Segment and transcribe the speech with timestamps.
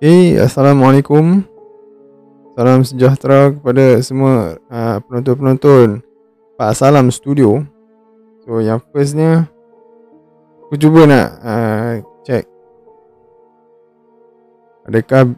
[0.00, 1.44] Okay, Assalamualaikum.
[2.56, 6.00] Salam sejahtera kepada semua uh, penonton-penonton
[6.56, 7.60] Pak Salam Studio.
[8.40, 9.44] So yang firstnya
[10.64, 11.92] Aku cuba nak uh,
[12.24, 12.48] check.
[14.88, 15.36] Adakah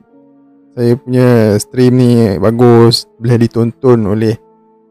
[0.79, 4.39] saya punya stream ni bagus Boleh ditonton oleh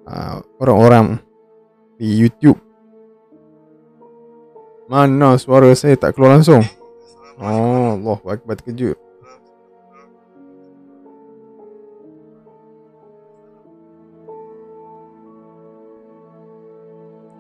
[0.04, 1.16] uh, orang-orang
[1.96, 2.60] di YouTube?
[4.92, 6.60] Mana suara saya tak keluar langsung?
[7.40, 9.00] Oh Allah Akbar terkejut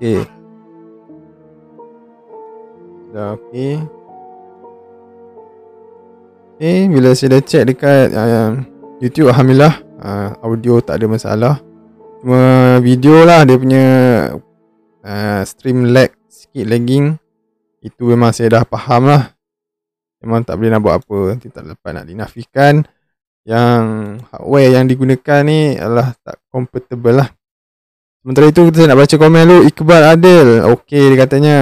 [0.02, 0.26] Okey.
[3.14, 3.78] Dah okey.
[6.58, 8.66] Okey, bila saya dah check dekat uh,
[8.98, 11.62] YouTube alhamdulillah uh, audio tak ada masalah.
[12.18, 12.42] Cuma
[12.82, 13.86] video lah dia punya
[15.06, 17.22] uh, stream lag sikit lagging.
[17.86, 19.38] Itu memang saya dah faham lah.
[20.26, 21.38] Memang tak boleh nak buat apa.
[21.38, 22.82] Nanti tak dapat nak dinafikan.
[23.46, 23.82] Yang
[24.34, 27.30] hardware yang digunakan ni adalah tak compatible lah.
[28.22, 29.62] Sementara itu kita nak baca komen dulu.
[29.66, 30.48] Iqbal Adil.
[30.78, 31.56] Okey dia katanya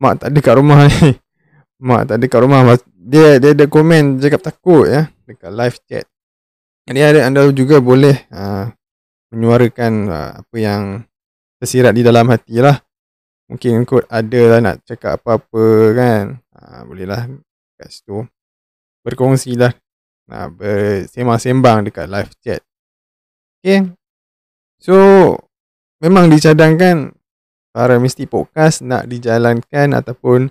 [0.00, 1.12] Mak tak ada kat rumah ni.
[1.88, 2.60] Mak tak ada kat rumah.
[2.96, 6.04] Dia dia ada komen cakap takut ya Dekat live chat.
[6.88, 8.72] Jadi ada anda juga boleh uh,
[9.28, 10.82] Menyuarakan uh, apa yang
[11.60, 12.78] Tersirat di dalam hati lah.
[13.50, 16.24] Mungkin kot ada lah nak cakap apa-apa kan.
[16.54, 17.26] Uh, Boleh lah
[17.76, 18.24] kat situ.
[19.02, 19.74] Berkongsi lah.
[20.30, 22.62] Uh, Bersembang-sembang dekat live chat.
[23.58, 23.90] Okay
[24.78, 24.94] So
[25.98, 27.14] memang dicadangkan
[27.74, 30.50] para mesti podcast nak dijalankan ataupun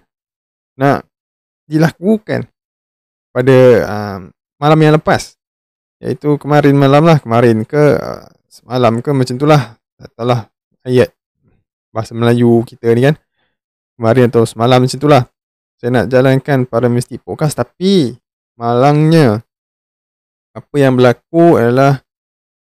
[0.79, 1.03] nak
[1.67, 2.47] dilakukan
[3.35, 4.19] pada um,
[4.61, 5.35] malam yang lepas.
[5.97, 9.75] Iaitu kemarin malam lah kemarin ke uh, semalam ke macam tu lah.
[10.21, 10.45] Lah
[10.85, 11.09] ayat
[11.89, 13.15] bahasa Melayu kita ni kan.
[13.97, 15.25] Kemarin atau semalam macam tu lah.
[15.77, 18.13] Saya nak jalankan para mesti podcast tapi
[18.57, 19.45] malangnya
[20.57, 22.01] apa yang berlaku adalah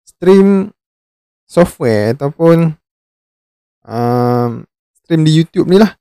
[0.01, 0.73] stream
[1.47, 2.75] software ataupun
[3.85, 4.63] um,
[5.03, 5.93] stream di YouTube ni lah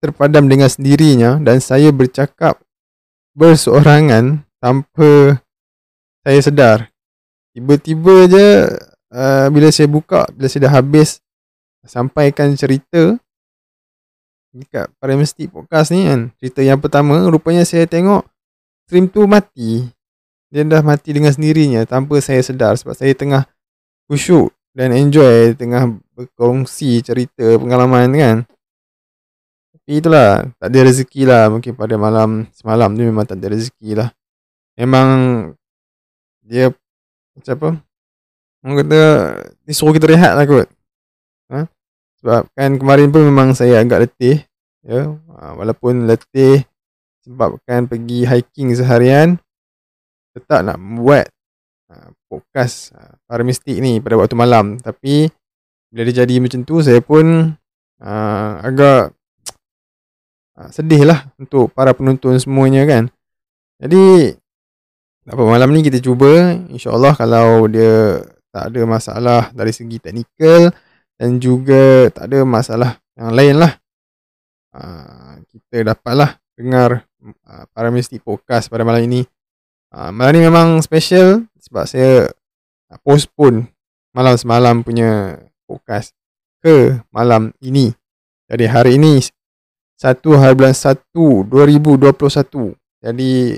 [0.00, 2.58] terpadam dengan sendirinya dan saya bercakap
[3.36, 5.40] berseorangan tanpa
[6.24, 6.78] saya sedar.
[7.52, 8.48] Tiba-tiba je
[9.12, 11.20] uh, bila saya buka, bila saya dah habis
[11.84, 13.16] sampaikan cerita
[14.50, 16.34] dekat para mesti podcast ni kan.
[16.40, 18.26] Cerita yang pertama, rupanya saya tengok
[18.86, 19.86] stream tu mati.
[20.50, 23.46] Dia dah mati dengan sendirinya tanpa saya sedar sebab saya tengah
[24.10, 28.36] khusyuk dan enjoy tengah berkongsi cerita pengalaman kan.
[29.74, 33.90] Tapi itulah, tak ada rezeki lah mungkin pada malam semalam tu memang tak ada rezeki
[33.98, 34.08] lah.
[34.78, 35.08] Memang
[36.46, 36.70] dia
[37.34, 37.70] macam apa?
[38.60, 39.00] Orang kata
[39.64, 40.68] dia suruh kita rehat lah kot.
[41.50, 41.66] Ha?
[42.20, 44.44] Sebab kan kemarin pun memang saya agak letih.
[44.84, 45.10] Ya?
[45.10, 46.68] Ha, walaupun letih
[47.24, 49.40] sebabkan pergi hiking seharian.
[50.36, 51.26] Tetap nak buat
[52.30, 54.78] podcast uh, para mistik ni pada waktu malam.
[54.78, 55.26] Tapi
[55.90, 57.50] bila dia jadi macam tu saya pun
[57.98, 59.10] uh, agak
[60.54, 63.10] uh, sedih lah untuk para penonton semuanya kan.
[63.82, 64.30] Jadi
[65.26, 66.54] apa malam ni kita cuba.
[66.70, 68.22] Insyaallah kalau dia
[68.54, 70.70] tak ada masalah dari segi teknikal
[71.18, 73.74] dan juga tak ada masalah yang lain lah
[74.74, 79.22] uh, kita dapatlah dengar uh, para mistik podcast pada malam ini.
[79.90, 82.32] Uh, malam ni memang special sebab saya
[83.06, 83.70] postpone
[84.10, 85.38] malam semalam punya
[85.70, 86.16] podcast
[86.58, 87.94] ke malam ini.
[88.50, 91.14] Jadi hari ini 1 hari bulan 1
[91.46, 92.74] 2021.
[93.00, 93.54] Jadi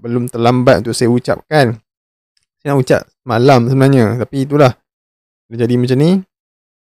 [0.00, 1.76] belum terlambat untuk saya ucapkan.
[2.60, 4.72] Saya nak ucap malam sebenarnya tapi itulah
[5.52, 6.10] dia jadi macam ni.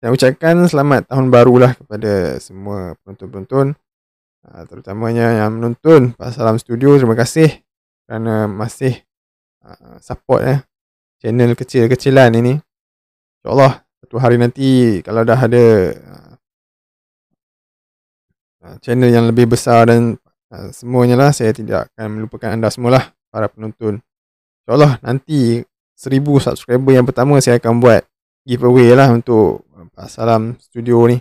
[0.02, 3.74] Saya ucapkan selamat tahun barulah kepada semua penonton-penonton
[4.50, 6.98] ah, terutamanya yang menonton Pasalam Studio.
[6.98, 7.62] Terima kasih
[8.06, 9.05] kerana masih
[9.66, 10.62] Ah, support eh
[11.18, 12.54] channel kecil-kecilan ini.
[13.42, 15.66] InsyaAllah satu hari nanti kalau dah ada
[18.62, 20.22] uh, channel yang lebih besar dan
[20.70, 24.06] semuanya lah saya tidak akan melupakan anda semualah para penonton.
[24.62, 25.66] InsyaAllah nanti
[25.98, 28.06] seribu subscriber yang pertama saya akan buat
[28.46, 29.66] giveaway lah untuk
[30.06, 31.18] Salam Studio ni.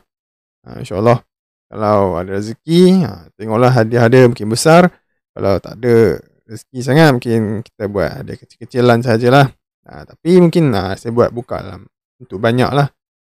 [0.68, 1.24] InsyaAllah
[1.72, 3.08] kalau ada rezeki,
[3.40, 4.92] tengoklah hadiah-hadiah mungkin besar.
[5.32, 9.46] Kalau tak ada rezeki sangat mungkin kita buat ada kecil-kecilan sajalah.
[9.84, 11.88] Ha, tapi mungkin ha, saya buat buka dalam
[12.20, 12.88] untuk banyak lah.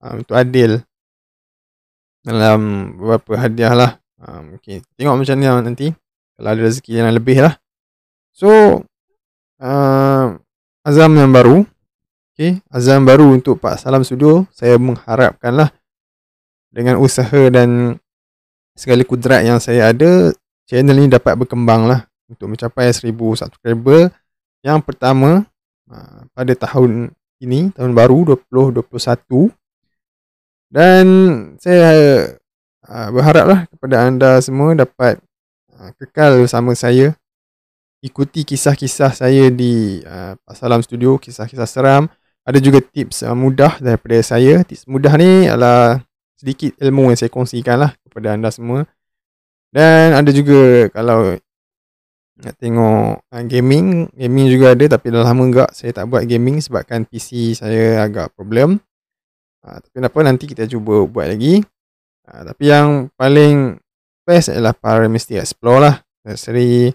[0.04, 0.80] Ha, untuk adil.
[2.24, 3.92] Dalam beberapa hadiah lah.
[4.20, 5.88] Ha, mungkin tengok macam ni lah nanti.
[6.38, 7.56] Kalau ada rezeki yang lebih lah.
[8.36, 8.84] So.
[9.58, 10.38] Uh,
[10.86, 11.66] azam yang baru.
[12.38, 12.62] Okay.
[12.70, 14.46] Azam baru untuk Pak Salam Studio.
[14.54, 15.70] Saya mengharapkan lah.
[16.70, 17.98] Dengan usaha dan
[18.78, 20.32] segala kudrat yang saya ada.
[20.68, 24.12] Channel ni dapat berkembang lah untuk mencapai 1000 subscriber
[24.66, 25.48] yang pertama
[25.88, 29.54] uh, pada tahun ini, tahun baru 2021.
[30.68, 31.06] Dan
[31.64, 31.90] saya
[32.84, 35.24] uh, berharaplah kepada anda semua dapat
[35.72, 37.16] uh, kekal bersama saya.
[38.04, 42.12] Ikuti kisah-kisah saya di uh, Salam Studio, kisah-kisah seram.
[42.48, 44.64] Ada juga tips mudah daripada saya.
[44.64, 46.04] Tips mudah ni adalah
[46.38, 48.86] sedikit ilmu yang saya kongsikan lah kepada anda semua.
[49.72, 51.36] Dan ada juga kalau
[52.41, 54.10] nak tengok uh, gaming.
[54.13, 58.34] Gaming juga ada tapi dah lama enggak saya tak buat gaming sebabkan PC saya agak
[58.38, 58.77] problem.
[59.65, 61.65] Uh, tapi apa nanti kita cuba buat lagi.
[62.29, 63.82] Uh, tapi yang paling
[64.27, 65.96] best adalah para mesti explore lah.
[66.36, 66.91] Seri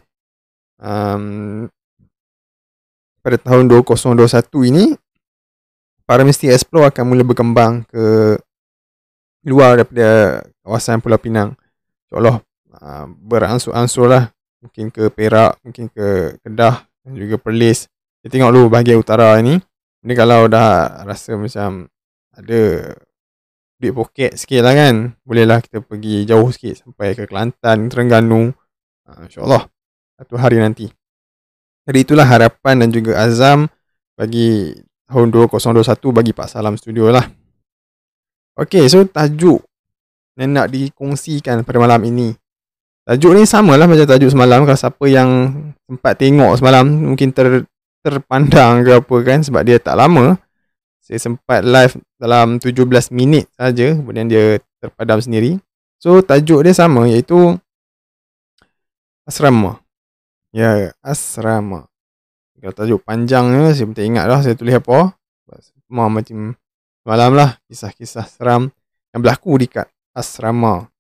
[0.77, 1.65] um,
[3.25, 4.29] pada tahun 2021
[4.69, 4.93] ini
[6.05, 8.37] para mesti explore akan mula berkembang ke
[9.49, 11.57] luar daripada kawasan Pulau Pinang.
[12.13, 12.45] InsyaAllah
[12.77, 14.29] uh, beransur-ansur lah
[14.63, 17.91] mungkin ke Perak, mungkin ke Kedah dan juga Perlis.
[18.23, 19.59] Kita tengok dulu bahagian utara ni.
[20.07, 21.91] Ni kalau dah rasa macam
[22.33, 22.95] ada
[23.83, 25.19] duit poket sikit lah kan.
[25.27, 28.55] Bolehlah kita pergi jauh sikit sampai ke Kelantan, Terengganu.
[29.03, 29.67] Uh, InsyaAllah
[30.23, 30.87] satu hari nanti.
[31.83, 33.67] Jadi itulah harapan dan juga azam
[34.15, 34.71] bagi
[35.11, 35.83] tahun 2021
[36.15, 37.27] bagi Pak Salam Studio lah.
[38.55, 39.67] Okay, so tajuk
[40.39, 42.33] yang nak dikongsikan pada malam ini
[43.03, 45.31] Tajuk ni sama lah macam tajuk semalam Kalau siapa yang
[45.91, 47.67] sempat tengok semalam Mungkin ter,
[47.99, 50.39] terpandang ke apa kan Sebab dia tak lama.
[51.03, 55.59] Saya sempat live dalam 17 minit saja Kemudian dia terpadam sendiri.
[55.99, 57.59] So tajuk dia sama iaitu
[59.27, 59.83] Asrama.
[60.55, 61.91] Ya asrama.
[62.63, 65.19] Kalau tajuk panjangnya Saya pun tak ingat lah saya tulis apa.
[65.59, 66.55] Semua macam
[67.03, 68.71] Semalam lah kisah-kisah seram
[69.11, 70.92] Yang berlaku dekat asrama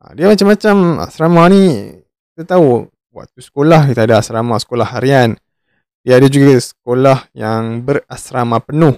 [0.00, 1.92] Ha, dia macam-macam asrama ni
[2.32, 5.36] kita tahu waktu sekolah kita ada asrama sekolah harian.
[6.00, 8.96] Dia ada juga sekolah yang berasrama penuh.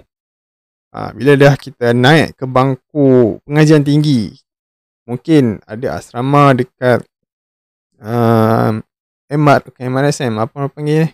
[0.95, 4.31] Ha, bila dah kita naik ke bangku pengajian tinggi,
[5.03, 7.03] mungkin ada asrama dekat
[7.99, 8.79] uh,
[9.27, 11.11] MR, okay, MRSM, apa orang panggil ni?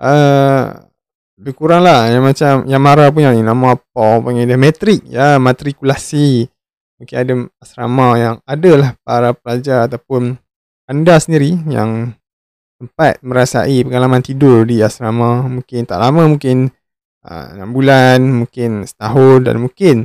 [0.00, 0.90] Uh,
[1.40, 5.00] lebih kurang lah yang macam yang marah punya ni nama apa orang panggil dia matrik
[5.08, 6.48] ya matrikulasi
[7.00, 10.36] mungkin ada asrama yang adalah para pelajar ataupun
[10.84, 12.12] anda sendiri yang
[12.76, 15.48] sempat merasai pengalaman tidur di asrama.
[15.48, 16.68] Mungkin tak lama mungkin
[17.24, 19.96] uh, 6 bulan mungkin setahun dan mungkin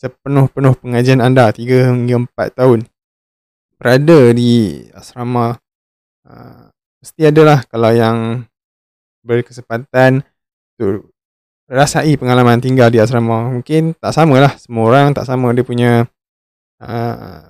[0.00, 2.80] sepenuh-penuh pengajian anda 3 hingga 4 tahun
[3.80, 5.56] berada di asrama.
[6.28, 6.68] Uh,
[7.00, 8.44] mesti adalah kalau yang
[9.24, 10.20] berkesempatan
[10.76, 11.08] tu
[11.70, 13.46] rasai pengalaman tinggal di asrama.
[13.54, 14.52] Mungkin tak sama lah.
[14.58, 15.54] Semua orang tak sama.
[15.54, 15.90] Dia punya
[16.82, 17.46] uh,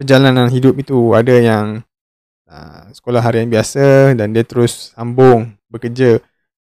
[0.00, 1.12] perjalanan hidup itu.
[1.12, 1.64] Ada yang
[2.48, 6.16] uh, sekolah harian biasa dan dia terus sambung bekerja.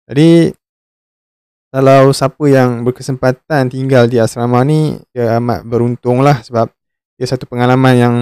[0.09, 0.57] Jadi
[1.69, 6.73] kalau siapa yang berkesempatan tinggal di asrama ni dia amat beruntung lah sebab
[7.21, 8.15] dia satu pengalaman yang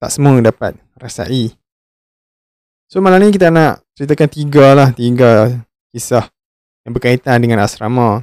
[0.00, 1.52] tak semua dapat rasai.
[2.88, 4.88] So malam ni kita nak ceritakan tiga lah.
[4.96, 5.60] Tiga
[5.92, 6.32] kisah
[6.86, 8.22] yang berkaitan dengan asrama.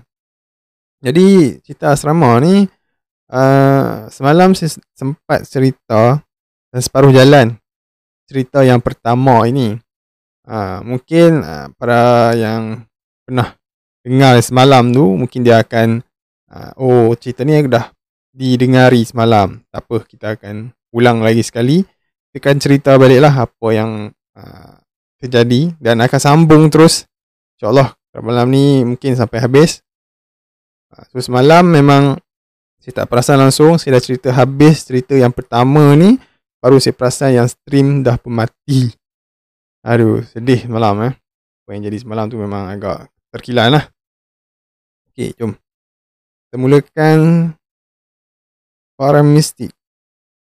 [1.03, 2.63] Jadi cerita asrama ni
[3.27, 6.23] uh, semalam saya sempat cerita
[6.71, 7.59] dan separuh jalan
[8.23, 9.75] cerita yang pertama ini.
[10.47, 12.87] Uh, mungkin uh, para yang
[13.27, 13.55] pernah
[14.03, 16.03] dengar semalam tu mungkin dia akan
[16.51, 17.91] uh, oh cerita ni dah
[18.31, 19.59] didengari semalam.
[19.71, 21.83] Tak apa kita akan ulang lagi sekali.
[22.31, 24.07] Kita akan cerita baliklah apa yang
[24.39, 24.75] uh,
[25.19, 27.07] terjadi dan akan sambung terus
[27.55, 29.81] InsyaAllah malam ni mungkin sampai habis.
[30.93, 32.21] Ha, so semalam memang
[32.77, 33.81] saya tak perasan langsung.
[33.81, 36.21] Saya dah cerita habis cerita yang pertama ni.
[36.61, 38.93] Baru saya perasan yang stream dah pemati.
[39.81, 41.13] Aduh sedih malam eh.
[41.65, 43.83] Apa yang jadi semalam tu memang agak terkilan lah.
[45.09, 45.57] Okay jom.
[46.45, 47.49] Kita mulakan
[48.93, 49.73] Para Mistik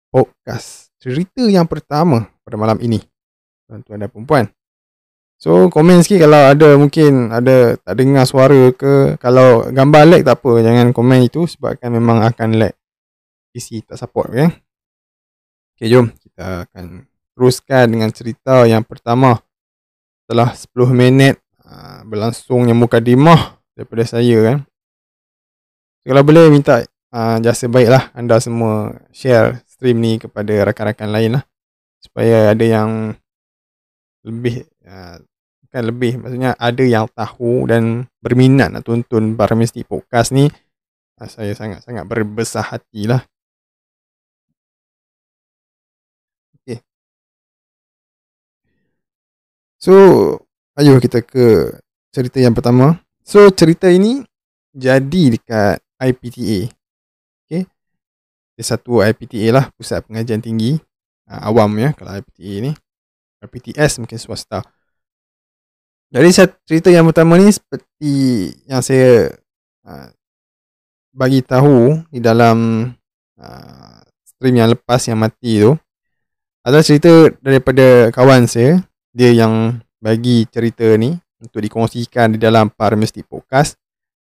[0.10, 0.90] Podcast.
[0.98, 2.98] Cerita yang pertama pada malam ini.
[3.70, 4.50] Tuan-tuan dan perempuan.
[5.40, 10.44] So komen sikit kalau ada mungkin ada tak dengar suara ke Kalau gambar lag tak
[10.44, 12.76] apa jangan komen itu sebabkan memang akan lag.
[13.56, 14.52] PC tak support okay?
[15.80, 17.08] Okay jom kita akan
[17.40, 19.40] teruskan dengan cerita yang pertama.
[20.28, 24.58] Setelah 10 minit uh, berlangsungnya mukadimah daripada saya kan.
[26.04, 26.84] Kalau boleh minta
[27.16, 31.44] uh, jasa baiklah anda semua share stream ni kepada rakan-rakan lain lah.
[32.04, 33.16] Supaya ada yang
[34.28, 35.24] lebih uh,
[35.70, 40.50] kan lebih maksudnya ada yang tahu dan berminat nak tonton para mistik podcast ni
[41.22, 43.22] ah, saya sangat-sangat berbesar hatilah
[46.58, 46.82] okey
[49.78, 49.94] so
[50.80, 51.76] ayuh kita ke
[52.10, 52.98] cerita yang pertama.
[53.22, 54.26] So cerita ini
[54.74, 56.72] jadi dekat IPTA.
[57.46, 57.64] Okay.
[58.58, 60.80] Dia satu IPTA lah, Pusat Pengajian Tinggi.
[61.30, 62.72] Uh, awam ya kalau IPTA ni.
[63.40, 64.66] IPTS mungkin swasta.
[66.10, 66.30] Jadi
[66.66, 68.14] cerita yang pertama ni seperti
[68.66, 69.30] yang saya
[69.86, 70.10] uh,
[71.14, 72.90] bagi tahu di dalam
[73.38, 75.78] uh, stream yang lepas yang mati tu
[76.66, 78.82] adalah cerita daripada kawan saya
[79.14, 83.78] dia yang bagi cerita ni untuk dikongsikan di dalam Parmistic Podcast.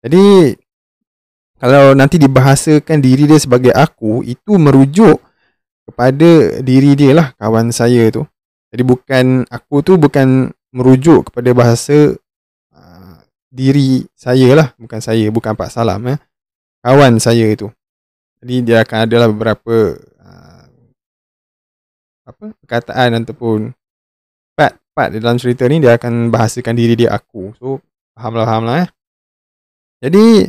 [0.05, 0.53] Jadi
[1.57, 5.17] kalau nanti dibahasakan diri dia sebagai aku itu merujuk
[5.89, 8.29] kepada diri dia lah kawan saya tu.
[8.69, 12.15] Jadi bukan aku tu bukan merujuk kepada bahasa
[12.75, 13.17] uh,
[13.51, 14.69] diri saya lah.
[14.79, 16.19] Bukan saya bukan Pak Salam eh.
[16.81, 17.69] Kawan saya itu
[18.41, 20.65] jadi dia akan ada lah beberapa uh,
[22.25, 23.77] apa perkataan ataupun
[24.57, 27.53] part-part dalam cerita ni dia akan bahasakan diri dia aku.
[27.61, 27.85] So
[28.17, 28.89] faham lah faham lah eh
[30.01, 30.49] jadi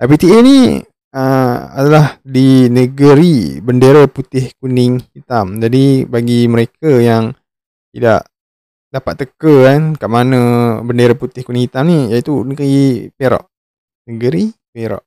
[0.00, 0.80] IPTA ni
[1.12, 5.60] uh, adalah di negeri bendera putih kuning hitam.
[5.60, 7.36] Jadi bagi mereka yang
[7.92, 8.24] tidak
[8.88, 10.40] dapat teka kan kat mana
[10.80, 13.44] bendera putih kuning hitam ni iaitu negeri Perak.
[14.08, 15.04] Negeri Perak.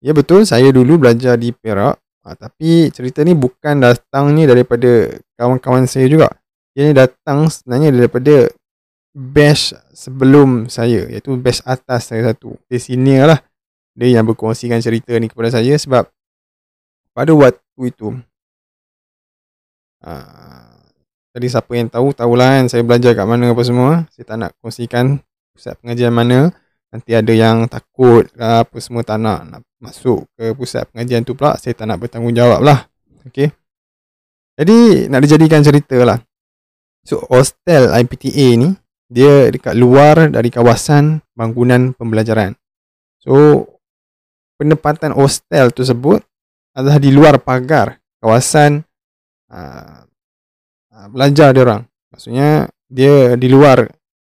[0.00, 5.12] Ya betul saya dulu belajar di Perak ha, tapi cerita ni bukan datang ni daripada
[5.36, 6.32] kawan-kawan saya juga.
[6.76, 8.48] Ia ni datang sebenarnya daripada
[9.16, 12.56] batch sebelum saya iaitu batch atas saya satu.
[12.68, 13.40] Di sini lah
[13.96, 16.04] dia yang berkongsikan cerita ni kepada saya sebab
[17.16, 18.12] pada waktu itu
[20.04, 20.65] uh,
[21.36, 24.08] jadi siapa yang tahu, tahulah kan saya belajar kat mana apa semua.
[24.08, 25.20] Saya tak nak kongsikan
[25.52, 26.48] pusat pengajian mana.
[26.88, 31.36] Nanti ada yang takut ke apa semua tak nak, nak masuk ke pusat pengajian tu
[31.36, 31.60] pula.
[31.60, 32.88] Saya tak nak bertanggungjawab lah.
[33.28, 33.52] Okay.
[34.56, 36.16] Jadi nak dijadikan cerita lah.
[37.04, 38.72] So hostel IPTA ni,
[39.12, 42.56] dia dekat luar dari kawasan bangunan pembelajaran.
[43.20, 43.68] So
[44.56, 46.24] penempatan hostel tersebut
[46.72, 48.88] adalah di luar pagar kawasan
[49.52, 50.05] uh,
[50.96, 51.84] Ah, belajar dia orang.
[52.08, 53.84] Maksudnya dia di luar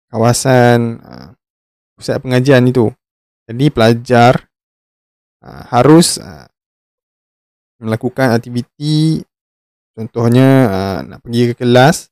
[0.08, 1.28] kawasan uh,
[1.92, 2.88] pusat pengajian itu.
[3.44, 4.48] Jadi pelajar
[5.44, 6.48] uh, harus uh,
[7.84, 9.20] melakukan aktiviti
[9.92, 12.08] contohnya uh, nak pergi ke kelas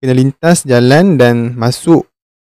[0.00, 2.08] kena lintas jalan dan masuk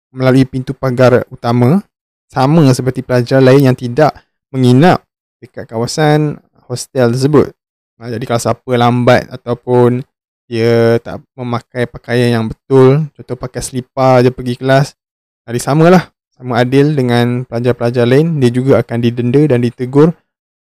[0.10, 1.86] melalui pintu pagar utama
[2.26, 4.18] sama seperti pelajar lain yang tidak
[4.50, 5.06] menginap
[5.38, 7.54] dekat kawasan hostel tersebut.
[8.02, 10.02] Uh, jadi kalau siapa lambat ataupun
[10.50, 13.06] dia tak memakai pakaian yang betul.
[13.14, 14.98] Contoh pakai selipar je pergi kelas.
[15.46, 16.10] Hari sama lah.
[16.34, 18.42] Sama adil dengan pelajar-pelajar lain.
[18.42, 20.10] Dia juga akan didenda dan ditegur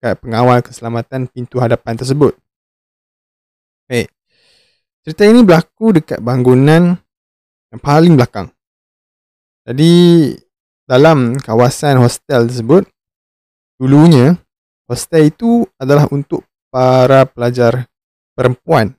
[0.02, 2.34] kat pengawal keselamatan pintu hadapan tersebut.
[3.86, 4.10] Hey,
[5.06, 6.98] cerita ini berlaku dekat bangunan
[7.70, 8.50] yang paling belakang.
[9.62, 10.34] Jadi
[10.82, 12.90] dalam kawasan hostel tersebut
[13.78, 14.34] dulunya
[14.90, 16.42] hostel itu adalah untuk
[16.74, 17.86] para pelajar
[18.34, 18.98] perempuan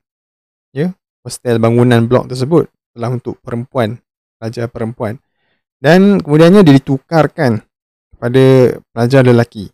[0.77, 0.93] ya
[1.25, 3.97] hostel bangunan blok tersebut adalah untuk perempuan
[4.37, 5.17] pelajar perempuan.
[5.77, 7.61] Dan kemudiannya dia ditukarkan
[8.13, 8.45] kepada
[8.93, 9.69] pelajar lelaki.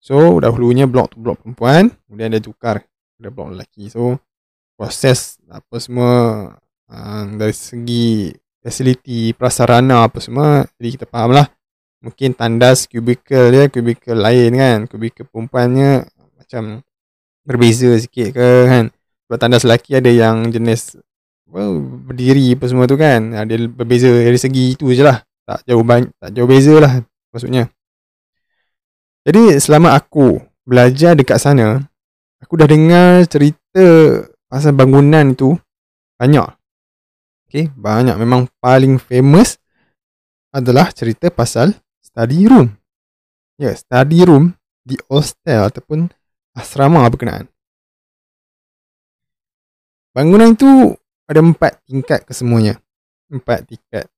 [0.00, 3.92] So dahulunya blok tu blok perempuan kemudian dia tukar kepada blok lelaki.
[3.92, 4.20] So
[4.76, 6.12] proses apa semua
[6.88, 11.50] uh, dari segi fasiliti prasarana apa semua jadi kita faham lah
[12.02, 14.78] mungkin tandas kubikel dia kubikel lain kan.
[14.88, 16.08] Kubikel perempuannya
[16.40, 16.80] macam
[17.44, 18.86] berbeza sikit ke kan
[19.32, 21.00] sebab tandas lelaki ada yang jenis
[21.48, 23.32] well, berdiri apa semua tu kan.
[23.32, 25.24] Ada berbeza dari segi itu je lah.
[25.48, 27.00] Tak jauh, banyak, tak jauh beza lah
[27.32, 27.72] maksudnya.
[29.24, 30.36] Jadi selama aku
[30.68, 31.80] belajar dekat sana,
[32.44, 34.20] aku dah dengar cerita
[34.52, 35.56] pasal bangunan tu
[36.20, 36.52] banyak.
[37.48, 38.20] Okay, banyak.
[38.20, 39.56] Memang paling famous
[40.52, 41.72] adalah cerita pasal
[42.04, 42.68] study room.
[43.56, 44.52] Ya, yeah, study room
[44.84, 46.12] di hostel ataupun
[46.52, 47.51] asrama berkenaan.
[50.12, 50.92] Bangunan itu
[51.24, 52.76] ada empat tingkat kesemuanya.
[53.32, 54.12] Empat tingkat.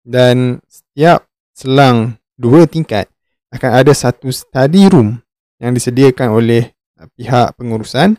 [0.00, 3.12] Dan setiap selang dua tingkat
[3.52, 5.20] akan ada satu study room
[5.60, 8.16] yang disediakan oleh uh, pihak pengurusan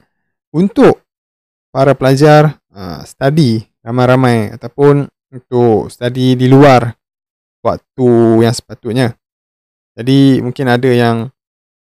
[0.54, 1.02] untuk
[1.74, 6.94] para pelajar uh, study ramai-ramai ataupun untuk study di luar
[7.66, 8.10] waktu
[8.46, 9.18] yang sepatutnya.
[9.98, 11.18] Jadi mungkin ada yang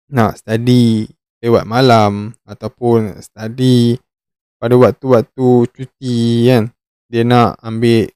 [0.09, 1.07] nak study
[1.43, 3.99] lewat malam ataupun study
[4.59, 6.71] pada waktu-waktu cuti kan
[7.09, 8.11] dia nak ambil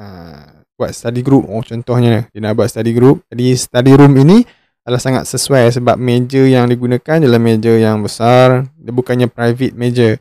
[0.00, 1.44] uh, buat study group.
[1.50, 3.20] Oh contohnya dia nak buat study group.
[3.28, 4.40] Jadi study room ini
[4.86, 8.64] adalah sangat sesuai sebab meja yang digunakan adalah meja yang besar.
[8.80, 10.16] Dia bukannya private meja.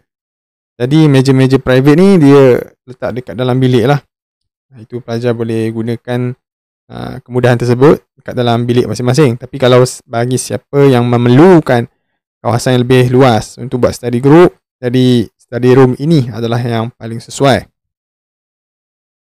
[0.80, 2.44] Jadi meja-meja private ni dia
[2.84, 4.00] letak dekat dalam bilik lah.
[4.80, 6.36] Itu pelajar boleh gunakan
[6.92, 9.40] uh, kemudahan tersebut kat dalam bilik masing-masing.
[9.40, 11.88] Tapi kalau bagi siapa yang memerlukan
[12.44, 17.20] kawasan yang lebih luas untuk buat study group, jadi study room ini adalah yang paling
[17.20, 17.68] sesuai.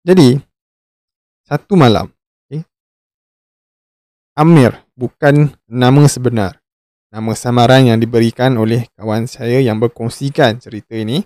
[0.08, 0.40] Jadi,
[1.44, 2.08] satu malam,
[2.48, 2.64] okay,
[4.40, 6.60] Amir bukan nama sebenar.
[7.14, 11.22] Nama samaran yang diberikan oleh kawan saya yang berkongsikan cerita ini.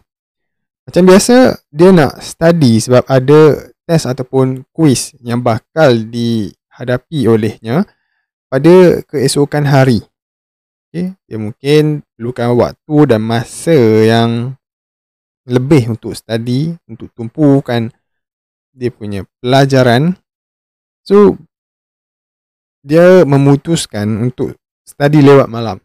[0.84, 7.88] Macam biasa, dia nak study sebab ada test ataupun quiz yang bakal dihadapi olehnya
[8.52, 10.04] pada keesokan hari.
[10.98, 11.14] Okay.
[11.30, 14.58] Dia mungkin perlukan waktu dan masa yang
[15.46, 17.94] lebih untuk study, untuk tumpukan
[18.74, 20.18] dia punya pelajaran.
[21.06, 21.38] So,
[22.82, 24.58] dia memutuskan untuk
[24.90, 25.78] study lewat malam.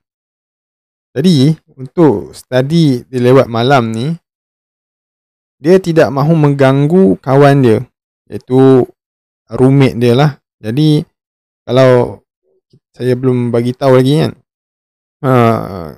[1.12, 4.16] Jadi, untuk study di lewat malam ni,
[5.61, 7.79] dia tidak mahu mengganggu kawan dia
[8.33, 8.88] iaitu
[9.53, 10.31] roommate dia lah.
[10.57, 11.05] Jadi
[11.68, 12.25] kalau
[12.96, 14.41] saya belum bagi tahu lagi kan.
[15.22, 15.94] Uh,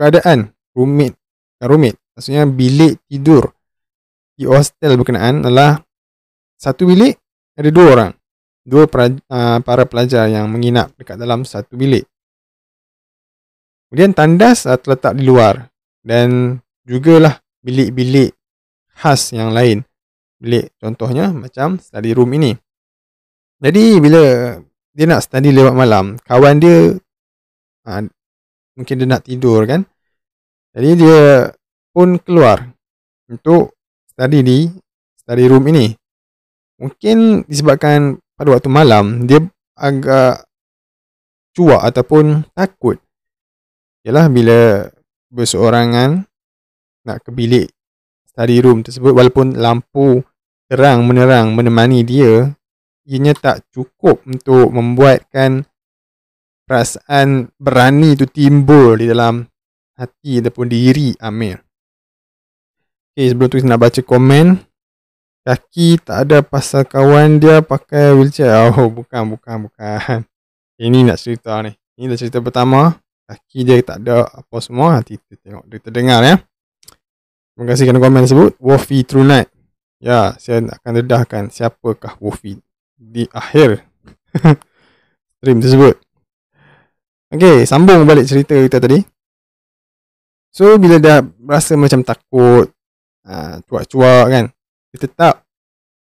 [0.00, 1.12] keadaan roommate
[1.60, 3.52] roommate maksudnya bilik tidur
[4.32, 5.76] di hostel berkenaan adalah
[6.56, 7.20] satu bilik
[7.52, 8.12] ada dua orang.
[8.62, 12.06] Dua pra, uh, para pelajar yang menginap dekat dalam satu bilik.
[13.90, 15.68] Kemudian tandas uh, terletak di luar
[16.00, 16.56] dan
[16.88, 18.32] jugalah bilik-bilik
[18.96, 19.84] khas yang lain
[20.42, 22.58] bilik contohnya macam study room ini.
[23.62, 24.58] Jadi bila
[24.90, 26.98] dia nak study lewat malam, kawan dia
[27.86, 28.02] ha,
[28.76, 29.86] mungkin dia nak tidur kan.
[30.72, 31.52] Jadi dia
[31.92, 32.64] pun keluar
[33.28, 33.76] untuk
[34.08, 34.58] study di
[35.20, 35.92] study room ini.
[36.80, 39.44] Mungkin disebabkan pada waktu malam dia
[39.76, 40.48] agak
[41.52, 42.96] cuak ataupun takut.
[44.02, 44.88] Yalah bila
[45.30, 46.26] berseorangan
[47.06, 47.68] nak ke bilik
[48.32, 50.24] study room tersebut walaupun lampu
[50.72, 52.56] terang menerang menemani dia
[53.04, 55.68] ianya tak cukup untuk membuatkan
[56.66, 59.46] perasaan berani itu timbul di dalam
[59.98, 61.60] hati ataupun diri Amir.
[63.12, 64.56] Okay, sebelum tu nak baca komen.
[65.42, 68.70] Kaki tak ada pasal kawan dia pakai wheelchair.
[68.72, 70.22] Oh, bukan, bukan, bukan.
[70.78, 71.74] Ini nak cerita ni.
[71.98, 72.94] Ini dah cerita pertama.
[73.26, 74.96] Kaki dia tak ada apa semua.
[74.96, 76.38] Nanti kita tengok, kita dengar ya.
[77.52, 78.52] Terima kasih kerana komen tersebut.
[78.62, 79.50] Wofi True Night.
[80.00, 82.56] Ya, saya akan dedahkan siapakah Wofi
[82.96, 83.82] di akhir
[85.42, 86.00] stream tersebut.
[87.32, 89.00] Okay, sambung balik cerita kita tadi.
[90.52, 92.68] So, bila dah rasa macam takut,
[93.24, 94.44] uh, cuak-cuak kan,
[94.92, 95.48] dia tetap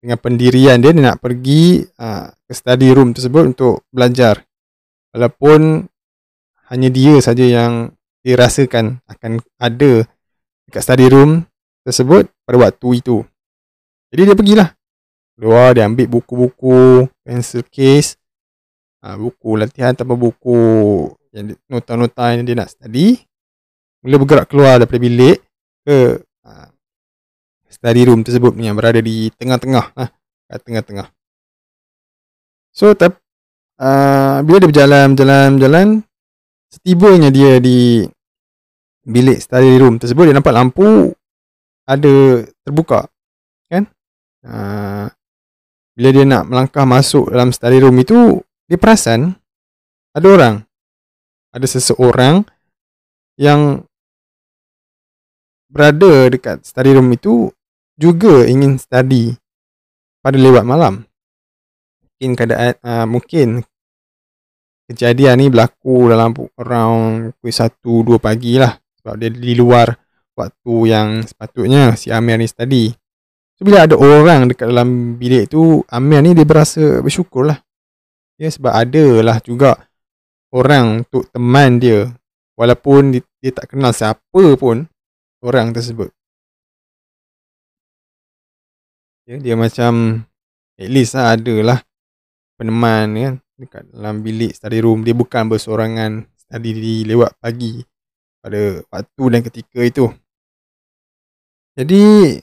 [0.04, 4.44] dengan pendirian dia, dia nak pergi uh, ke study room tersebut untuk belajar.
[5.16, 5.88] Walaupun
[6.68, 10.04] hanya dia saja yang dirasakan akan ada
[10.68, 11.48] dekat study room
[11.88, 13.24] tersebut pada waktu itu.
[14.12, 14.68] Jadi dia pergilah.
[15.40, 18.20] Keluar dia ambil buku-buku, pencil case,
[19.04, 20.56] ha, buku latihan tanpa buku
[21.36, 23.20] yang nota-nota yang dia nak study.
[24.00, 25.44] Mula bergerak keluar daripada bilik
[25.84, 26.72] ke ha,
[27.68, 29.92] study room tersebut yang berada di tengah-tengah.
[29.92, 30.04] Ha,
[30.48, 31.06] kat tengah-tengah.
[32.72, 33.20] So, tap,
[33.78, 35.86] uh, bila dia berjalan, berjalan, berjalan,
[36.72, 38.02] setibanya dia di
[39.04, 41.12] bilik study room tersebut, dia nampak lampu
[41.86, 43.06] ada terbuka.
[44.44, 45.08] Ah,
[45.96, 49.36] bila dia nak melangkah masuk dalam study room itu dia perasan
[50.16, 50.54] ada orang.
[51.54, 52.42] Ada seseorang
[53.38, 53.86] yang
[55.70, 57.50] berada dekat study room itu
[57.94, 59.34] juga ingin study
[60.22, 61.06] pada lewat malam.
[62.02, 63.48] Mungkin keadaan uh, mungkin
[64.90, 68.74] kejadian ni berlaku dalam around pukul 1 2 pagi lah.
[69.02, 69.92] Sebab dia di luar
[70.34, 72.90] waktu yang sepatutnya si Amir ni study.
[73.54, 77.60] So bila ada orang dekat dalam bilik tu Amir ni dia berasa bersyukur lah
[78.38, 79.78] Ya sebab ada lah juga
[80.54, 82.14] Orang untuk teman dia.
[82.54, 84.86] Walaupun dia, dia tak kenal siapa pun
[85.42, 86.10] Orang tersebut.
[89.26, 90.22] Ya, Dia macam
[90.74, 91.78] At least lah ada lah
[92.58, 95.06] Peneman kan Dekat dalam bilik study room.
[95.06, 97.78] Dia bukan bersorangan Study di lewat pagi
[98.42, 100.06] Pada waktu dan ketika itu.
[101.74, 102.38] Jadi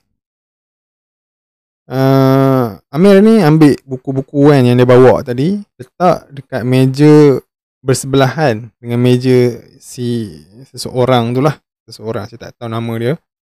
[1.87, 2.60] uh,
[2.91, 5.63] Amir ni ambil buku-buku kan yang dia bawa tadi.
[5.79, 7.39] Letak dekat meja
[7.79, 10.35] bersebelahan dengan meja si
[10.67, 11.55] seseorang tu lah.
[11.87, 13.13] Seseorang saya tak tahu nama dia.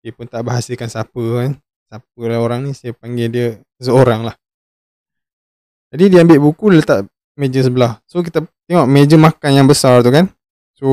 [0.07, 1.51] Dia pun tak bahasakan siapa kan.
[1.91, 3.47] Siapa lah orang ni saya panggil dia
[3.83, 4.39] seseorang lah.
[5.91, 7.99] Jadi dia ambil buku letak meja sebelah.
[8.07, 10.31] So kita tengok meja makan yang besar tu kan.
[10.79, 10.87] So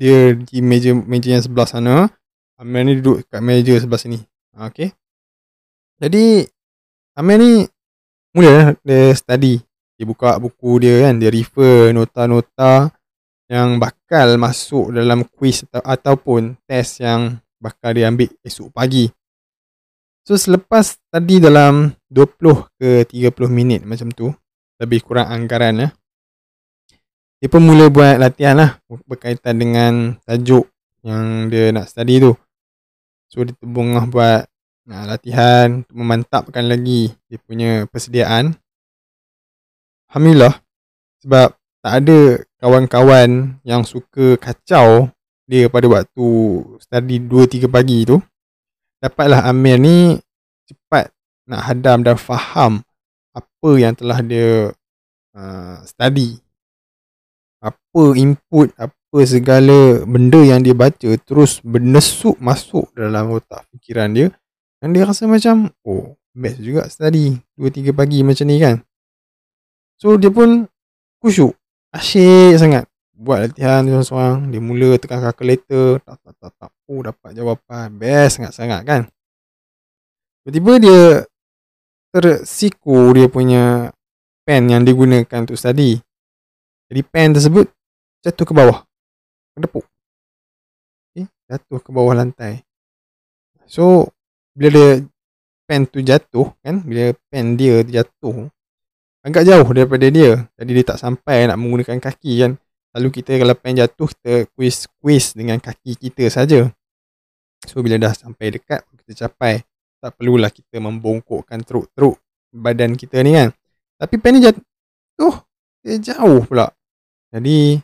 [0.00, 2.08] dia di meja meja yang sebelah sana.
[2.56, 4.24] Amir ni duduk kat meja sebelah sini.
[4.56, 4.96] Ah, Okay
[6.04, 6.50] jadi
[7.14, 7.62] Amir ni
[8.34, 9.62] mula lah dia study.
[9.94, 12.90] Dia buka buku dia kan, dia refer nota-nota
[13.46, 19.06] yang bakal masuk dalam kuis atau, ataupun test yang bakal dia ambil esok pagi.
[20.26, 24.34] So selepas tadi dalam 20 ke 30 minit macam tu,
[24.82, 25.88] lebih kurang anggaran ya.
[27.38, 28.70] Dia pun mula buat latihan lah
[29.06, 30.66] berkaitan dengan tajuk
[31.06, 32.32] yang dia nak study tu.
[33.30, 34.50] So dia tebung lah buat
[34.84, 38.52] Nah, latihan memantapkan lagi dia punya persediaan.
[40.12, 40.60] Alhamdulillah
[41.24, 45.08] sebab tak ada kawan-kawan yang suka kacau
[45.48, 46.28] dia pada waktu
[46.84, 48.20] study 2 3 pagi tu.
[49.00, 50.20] Dapatlah Amir ni
[50.68, 51.08] cepat
[51.48, 52.84] nak hadam dan faham
[53.32, 54.68] apa yang telah dia
[55.32, 56.44] uh, study.
[57.64, 64.28] Apa input, apa segala benda yang dia baca terus bernesuk masuk dalam otak fikiran dia
[64.84, 68.84] dan dia rasa macam Oh best juga study 2-3 pagi macam ni kan.
[69.96, 70.68] So dia pun
[71.24, 71.56] Kusyuk
[71.88, 72.84] Asyik sangat
[73.16, 74.52] Buat latihan seorang-seorang.
[74.52, 77.96] Dia mula tekan calculator Tak tak tak tak Oh dapat jawapan.
[77.96, 79.08] Best sangat-sangat kan.
[80.44, 81.02] Tiba-tiba dia
[82.12, 83.88] Tersiku dia punya
[84.44, 85.96] Pen yang digunakan untuk study.
[86.92, 87.72] Jadi pen tersebut
[88.20, 88.84] Jatuh ke bawah
[89.56, 89.88] Kedepuk
[91.08, 91.24] okay?
[91.48, 92.66] Jatuh ke bawah lantai.
[93.64, 94.13] So
[94.54, 94.88] bila dia
[95.66, 98.46] pen tu jatuh kan bila pen dia jatuh
[99.24, 100.46] agak jauh daripada dia.
[100.54, 102.52] Jadi dia tak sampai nak menggunakan kaki kan.
[102.94, 106.68] Lalu kita kalau pen jatuh kita quiz quiz dengan kaki kita saja.
[107.66, 109.64] So bila dah sampai dekat kita capai.
[110.04, 112.20] Tak perlulah kita membongkokkan teruk-teruk
[112.52, 113.48] badan kita ni kan.
[113.96, 115.34] Tapi pen ni jatuh
[115.80, 116.68] dia jauh pula.
[117.32, 117.80] Jadi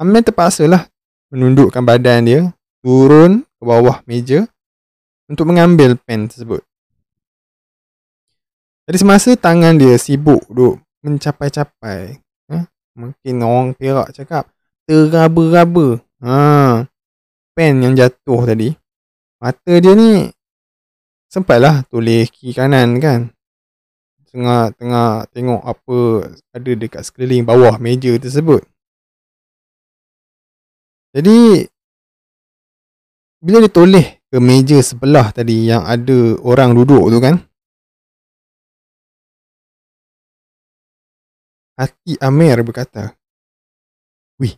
[0.00, 0.88] Amir terpaksa lah
[1.30, 2.40] menundukkan badan dia
[2.82, 4.48] turun ke bawah meja
[5.32, 6.60] untuk mengambil pen tersebut.
[8.84, 12.20] Jadi semasa tangan dia sibuk duk mencapai-capai,
[12.52, 14.52] eh, mungkin orang perak cakap
[14.84, 16.04] teraba-raba.
[16.22, 16.84] Ha,
[17.56, 18.76] pen yang jatuh tadi,
[19.40, 20.28] mata dia ni
[21.32, 23.32] sempatlah tulis kiri kanan kan.
[24.32, 25.98] Tengah-tengah tengok apa
[26.56, 28.64] ada dekat sekeliling bawah meja tersebut.
[31.12, 31.68] Jadi
[33.42, 37.36] bila dia toleh ke meja sebelah tadi yang ada orang duduk tu kan.
[41.76, 43.12] Hati Amir berkata,
[44.40, 44.56] Wih,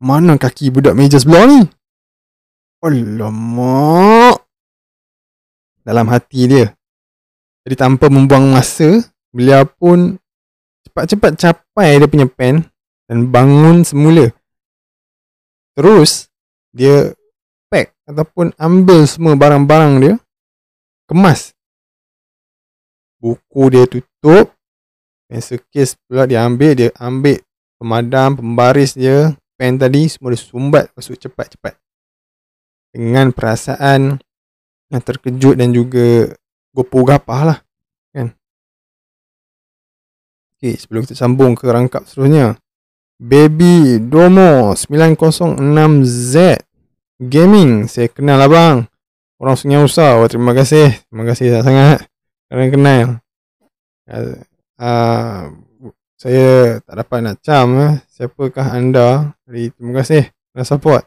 [0.00, 1.60] mana kaki budak meja sebelah ni?
[2.80, 4.48] Alamak.
[5.84, 6.72] Dalam hati dia.
[7.68, 10.16] Jadi tanpa membuang masa, beliau pun
[10.88, 12.64] cepat-cepat capai dia punya pen
[13.04, 14.32] dan bangun semula.
[15.76, 16.32] Terus,
[16.72, 17.12] dia
[18.08, 20.14] ataupun ambil semua barang-barang dia
[21.04, 21.52] kemas.
[23.20, 24.56] Buku dia tutup
[25.28, 27.44] pencil case pula dia ambil dia ambil
[27.76, 31.76] pemadam pembaris dia pen tadi semua dia sumbat masuk cepat-cepat.
[32.88, 34.16] Dengan perasaan
[34.88, 36.32] yang terkejut dan juga
[36.72, 37.58] gopoh gapah lah
[38.16, 38.32] kan?
[40.56, 42.56] Okay, sebelum kita sambung ke rangkap seterusnya.
[43.18, 46.67] Baby Domo 906Z
[47.18, 48.86] Gaming Saya kenal abang
[49.42, 50.94] Orang Sungai Usah oh, Terima kasih.
[51.10, 52.06] Terima kasih sangat-sangat
[52.46, 53.06] Kerana kenal.
[54.06, 55.42] Uh,
[56.14, 57.94] Saya tak dapat nak cam uh.
[58.14, 59.34] Siapakah anda?
[59.50, 60.30] Jadi terima kasih.
[60.30, 61.02] Kerana support.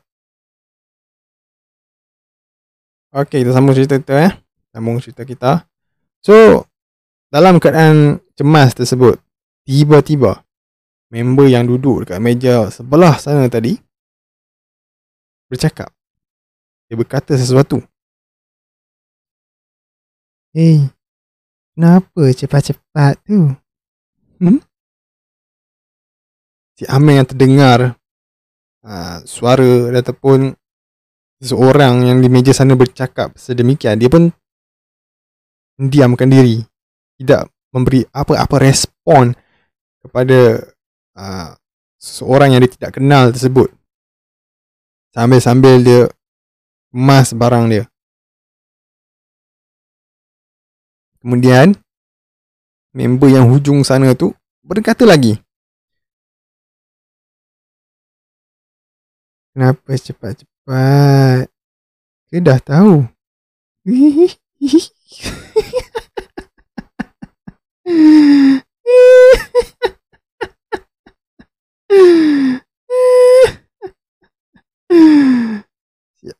[3.15, 4.33] Okay kita sambung cerita kita eh.
[4.75, 5.63] Sambung cerita kita.
[6.19, 6.67] So
[7.31, 9.15] Dalam keadaan cemas tersebut
[9.63, 10.43] Tiba-tiba
[11.07, 13.79] Member yang duduk dekat meja sebelah sana tadi
[15.47, 16.00] Bercakap
[16.91, 17.79] dia berkata sesuatu.
[20.51, 20.91] Hei,
[21.71, 23.47] kenapa cepat-cepat tu?
[24.43, 24.59] Hmm?
[26.75, 27.95] Si Amir yang terdengar
[28.83, 30.51] uh, suara ataupun
[31.39, 34.27] seseorang yang di meja sana bercakap sedemikian, dia pun
[35.79, 36.59] diamkan diri.
[37.15, 39.31] Tidak memberi apa-apa respon
[40.03, 40.59] kepada
[41.15, 41.55] uh,
[41.95, 43.71] seseorang yang dia tidak kenal tersebut.
[45.15, 46.11] Sambil-sambil dia
[46.91, 47.87] emas barang dia.
[51.23, 51.79] Kemudian
[52.91, 55.39] member yang hujung sana tu berkata lagi.
[59.51, 61.51] Kenapa cepat-cepat?
[62.31, 63.03] Dia dah tahu.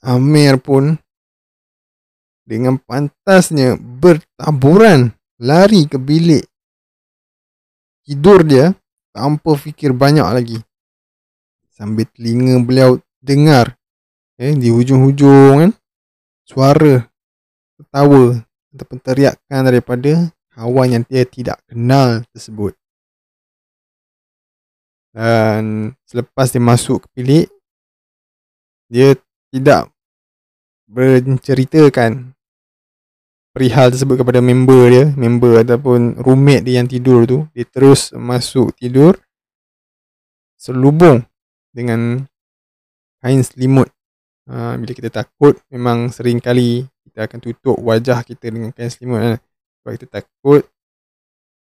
[0.02, 0.98] Amir pun
[2.46, 6.52] dengan pantasnya bertaburan lari ke bilik
[8.06, 8.74] tidur dia
[9.16, 10.60] tanpa fikir banyak lagi.
[11.72, 13.78] Sambil telinga beliau dengar
[14.36, 15.72] eh, di hujung-hujung kan
[16.44, 17.08] suara
[17.80, 18.42] tertawa
[18.76, 22.76] ataupun teriakan daripada kawan yang dia tidak kenal tersebut.
[25.12, 27.48] Dan selepas dia masuk ke bilik,
[28.88, 29.16] dia
[29.52, 29.92] tidak
[30.88, 32.32] menceritakan
[33.52, 38.72] perihal tersebut kepada member dia, member ataupun roommate dia yang tidur tu, dia terus masuk
[38.80, 39.20] tidur
[40.56, 41.28] selubung
[41.76, 42.24] dengan
[43.20, 43.92] kain selimut.
[44.48, 49.20] Ha, bila kita takut, memang sering kali kita akan tutup wajah kita dengan kain selimut.
[49.20, 49.36] Kan?
[49.82, 50.64] Sebab kita takut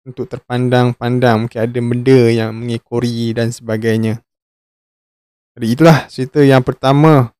[0.06, 4.22] untuk terpandang-pandang mungkin ada benda yang mengekori dan sebagainya.
[5.58, 7.35] Jadi itulah cerita yang pertama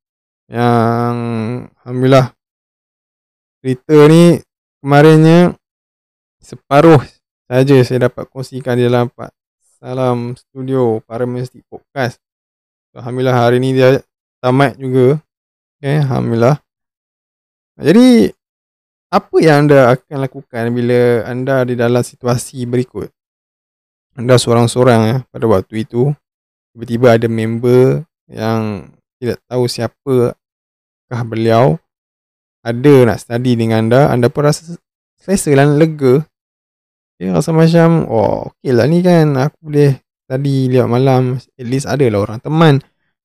[0.47, 1.17] yang
[1.83, 2.31] Alhamdulillah
[3.59, 4.39] cerita ni
[4.79, 5.59] kemarinnya
[6.39, 7.03] separuh
[7.51, 9.35] saja saya dapat kongsikan di dalam Pak
[9.83, 12.23] Salam Studio Paramastic Podcast.
[12.95, 14.01] Alhamdulillah hari ni dia
[14.39, 15.21] tamat juga.
[15.77, 16.57] Okay, Alhamdulillah.
[17.77, 18.33] Jadi
[19.13, 23.13] apa yang anda akan lakukan bila anda di dalam situasi berikut?
[24.17, 26.09] Anda seorang-seorang ya, pada waktu itu
[26.73, 28.89] tiba-tiba ada member yang
[29.21, 31.81] tidak tahu siapakah beliau.
[32.67, 34.75] Ada nak study dengan anda, anda pun rasa
[35.23, 36.27] selesa dan lega.
[37.17, 41.87] Ya, rasa macam, oh okey lah ni kan, aku boleh study lewat malam, at least
[41.87, 42.75] ada lah orang teman.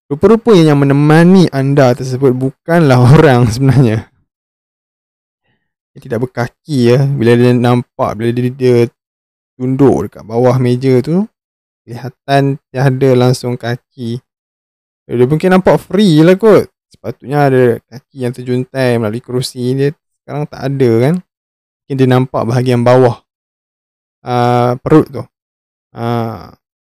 [0.08, 4.12] Rupa-rupanya yang menemani anda tersebut bukanlah orang sebenarnya.
[5.92, 7.04] Dia tidak berkaki ya.
[7.04, 8.78] Bila dia nampak bila dia, dia
[9.60, 11.28] tunduk dekat bawah meja tu
[11.84, 14.18] kelihatan tiada langsung kaki
[15.18, 16.72] dia mungkin nampak free lah kot.
[16.92, 19.90] Sepatutnya ada kaki yang terjuntai melalui kerusi dia.
[20.24, 21.16] Sekarang tak ada kan.
[21.20, 23.24] Mungkin dia nampak bahagian bawah.
[24.22, 25.24] Uh, perut tu.
[25.92, 26.52] Uh,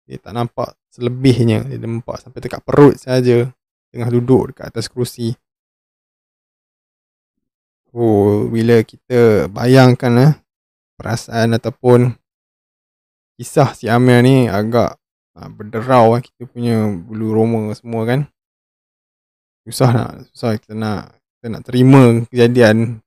[0.06, 1.66] dia tak nampak selebihnya.
[1.66, 3.50] Dia nampak sampai dekat perut saja.
[3.90, 5.34] Tengah duduk dekat atas kerusi.
[7.94, 10.32] Oh, bila kita bayangkan eh,
[10.98, 12.10] perasaan ataupun
[13.38, 14.98] kisah si Amir ni agak
[15.38, 18.20] uh, berderau eh, kita punya bulu roma semua kan.
[19.64, 23.00] Susah nak, susah kita nak kita nak terima kejadian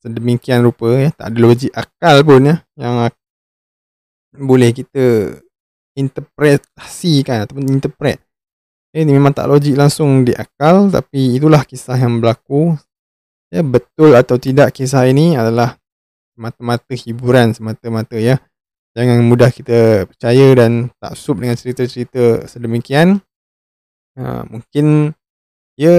[0.00, 1.10] sedemikian rupa eh.
[1.12, 3.10] Tak ada logik akal pun ya yang
[4.38, 5.36] boleh kita
[5.98, 8.22] interpretasikan ataupun interpret.
[8.96, 12.72] Eh, ini memang tak logik langsung di akal tapi itulah kisah yang berlaku
[13.52, 15.76] ya betul atau tidak kisah ini adalah
[16.38, 18.40] mata-mata hiburan semata-mata ya
[18.98, 23.22] jangan mudah kita percaya dan tak sub dengan cerita-cerita sedemikian.
[24.18, 25.14] Ha, mungkin
[25.78, 25.98] ia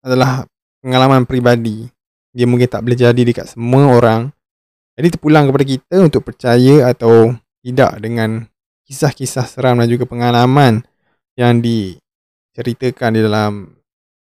[0.00, 0.48] adalah
[0.80, 1.84] pengalaman peribadi.
[2.32, 4.32] Dia mungkin tak boleh jadi dekat semua orang.
[4.96, 8.48] Jadi terpulang kepada kita untuk percaya atau tidak dengan
[8.88, 10.80] kisah-kisah seram dan juga pengalaman
[11.36, 13.52] yang diceritakan di dalam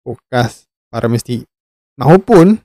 [0.05, 1.49] podcast para mistik.
[1.97, 2.61] Maupun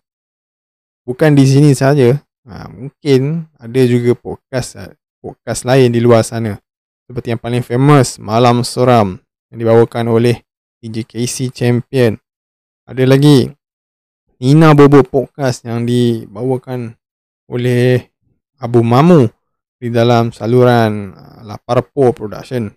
[1.08, 6.60] bukan di sini saja, ha, mungkin ada juga podcast ha, podcast lain di luar sana.
[7.04, 9.20] Seperti yang paling famous Malam Seram
[9.52, 10.40] yang dibawakan oleh
[10.80, 12.16] DJ KC Champion.
[12.88, 13.48] Ada lagi
[14.40, 16.96] Nina Bobo podcast yang dibawakan
[17.48, 18.08] oleh
[18.60, 19.28] Abu Mamu
[19.80, 22.72] di dalam saluran uh, Laparpo Production.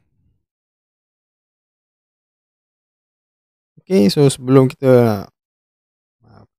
[3.80, 5.28] Okay, so sebelum kita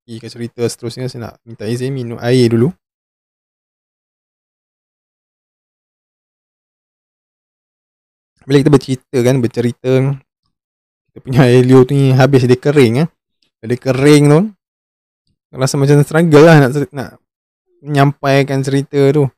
[0.08, 2.72] pergi ke cerita seterusnya saya nak minta izin minum air dulu.
[8.48, 9.92] Bila kita bercerita kan, bercerita
[11.12, 13.08] kita punya Helio tu ni habis dia kering eh.
[13.60, 14.40] Dia kering tu.
[15.52, 17.10] Rasa macam struggle lah nak, nak
[17.84, 19.28] menyampaikan cerita tu.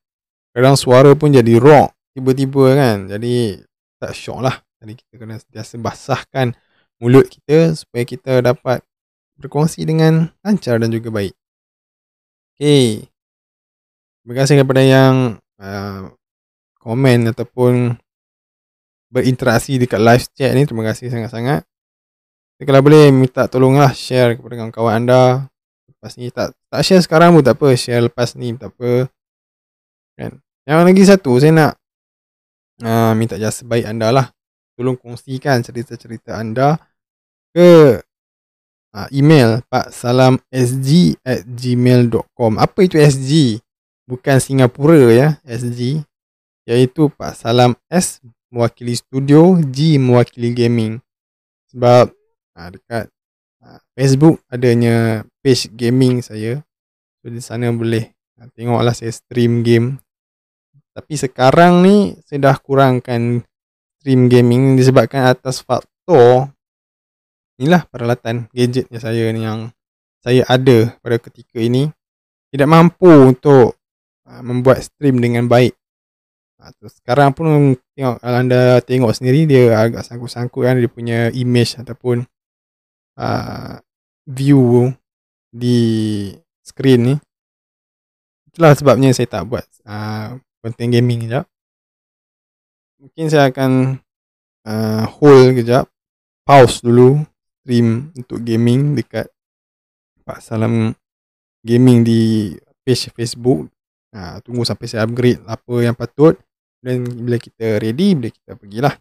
[0.54, 2.96] Kadang suara pun jadi rock tiba-tiba kan.
[3.10, 3.58] Jadi
[3.98, 4.56] tak syok lah.
[4.78, 6.54] Jadi kita kena sentiasa basahkan
[7.02, 8.84] mulut kita supaya kita dapat
[9.40, 11.34] berkongsi dengan lancar dan juga baik.
[12.54, 13.08] Okay.
[14.20, 16.12] Terima kasih kepada yang uh,
[16.76, 17.96] komen ataupun
[19.10, 20.62] berinteraksi dekat live chat ni.
[20.64, 21.66] Terima kasih sangat-sangat.
[22.56, 25.50] Jadi kalau boleh minta tolonglah share kepada kawan-kawan anda.
[25.90, 27.74] Lepas ni tak tak share sekarang pun tak apa.
[27.74, 29.10] Share lepas ni tak apa.
[30.16, 30.40] Kan?
[30.64, 31.72] Yang lagi satu saya nak
[32.86, 34.26] uh, minta jasa baik anda lah.
[34.78, 36.80] Tolong kongsikan cerita-cerita anda
[37.52, 38.00] ke
[38.94, 43.58] uh, email pak salam sg at gmail.com apa itu sg
[44.06, 46.02] bukan singapura ya sg
[46.66, 50.98] iaitu pak salam s mewakili studio g mewakili gaming
[51.70, 52.10] sebab
[52.58, 53.06] uh, dekat
[53.62, 56.60] uh, facebook adanya page gaming saya.
[57.22, 58.10] So di sana boleh
[58.42, 60.02] uh, tengoklah saya stream game.
[60.90, 63.46] Tapi sekarang ni saya dah kurangkan
[64.02, 66.50] stream gaming disebabkan atas faktor
[67.60, 69.68] inilah peralatan gadget yang saya ni yang
[70.24, 71.92] saya ada pada ketika ini
[72.50, 73.76] tidak mampu untuk
[74.26, 75.76] uh, membuat stream dengan baik.
[76.56, 81.76] Uh, sekarang pun tengok kalau anda tengok sendiri dia agak sangkut-sangkut kan dia punya image
[81.76, 82.24] ataupun
[83.20, 83.76] uh,
[84.24, 84.88] view
[85.52, 85.78] di
[86.64, 87.14] screen ni.
[88.48, 91.44] Itulah sebabnya saya tak buat uh, gaming sekejap.
[93.04, 94.00] Mungkin saya akan
[94.64, 95.84] uh, hold kejap.
[96.48, 97.20] Pause dulu
[97.60, 99.28] stream untuk gaming dekat
[100.24, 100.96] Pak Salam
[101.60, 103.68] Gaming di page Facebook.
[104.16, 106.40] Ha, tunggu sampai saya upgrade apa yang patut.
[106.80, 108.94] Dan bila kita ready, bila kita pergilah.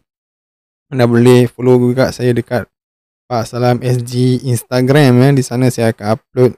[0.90, 2.68] Anda boleh follow juga saya dekat
[3.30, 5.28] Pak Salam SG Instagram ya.
[5.32, 6.52] Di sana saya akan upload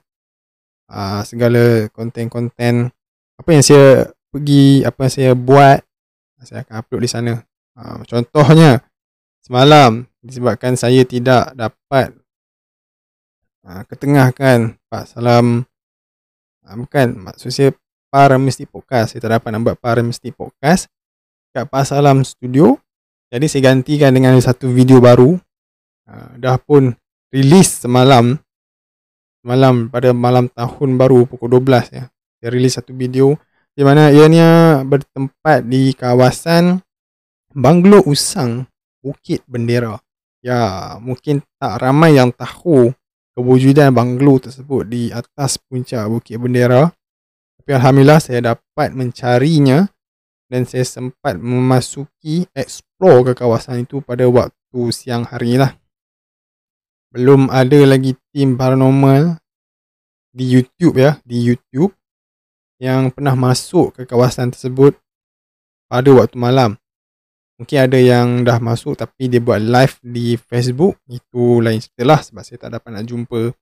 [0.91, 2.91] uh, segala konten-konten
[3.39, 5.79] apa yang saya pergi, apa yang saya buat.
[6.43, 7.33] Saya akan upload di sana.
[7.79, 8.83] Uh, contohnya,
[9.43, 12.15] semalam disebabkan saya tidak dapat
[13.67, 15.67] uh, ketengahkan Pak Salam
[16.63, 17.71] uh, bukan maksud saya
[18.07, 20.87] para mesti podcast saya tak dapat nak buat para mesti podcast
[21.53, 22.81] kat Pak Salam studio.
[23.29, 25.37] Jadi saya gantikan dengan satu video baru.
[26.09, 26.97] Uh, dah pun
[27.29, 28.41] release semalam.
[29.45, 32.05] Malam pada malam tahun baru pukul 12 ya.
[32.41, 33.37] Saya release satu video
[33.73, 36.81] di mana ianya bertempat di kawasan
[37.53, 38.65] Banglo Usang
[39.05, 40.01] Bukit Bendera.
[40.43, 42.91] Ya mungkin tak ramai yang tahu
[43.33, 46.93] kewujudan banglo tersebut di atas puncak Bukit Bendera.
[47.61, 49.87] Tapi Alhamdulillah saya dapat mencarinya
[50.53, 55.73] dan saya sempat memasuki explore ke kawasan itu pada waktu siang hari lah.
[57.09, 59.41] Belum ada lagi tim paranormal
[60.29, 61.97] di YouTube ya, di YouTube
[62.77, 64.93] yang pernah masuk ke kawasan tersebut
[65.89, 66.77] pada waktu malam.
[67.57, 71.01] Mungkin ada yang dah masuk tapi dia buat live di Facebook.
[71.09, 73.57] Itu lain cerita lah sebab saya tak dapat nak jumpa.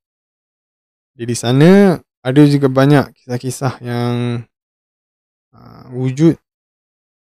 [1.14, 1.70] Jadi di sana
[2.03, 4.43] ada juga banyak kisah-kisah yang
[5.55, 6.34] uh, wujud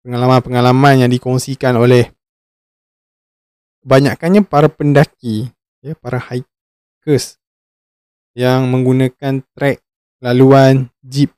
[0.03, 2.11] pengalaman-pengalaman yang dikongsikan oleh
[3.83, 5.49] kebanyakannya para pendaki,
[5.79, 7.39] ya, para hikers
[8.35, 9.79] yang menggunakan trek
[10.19, 11.31] laluan jeep.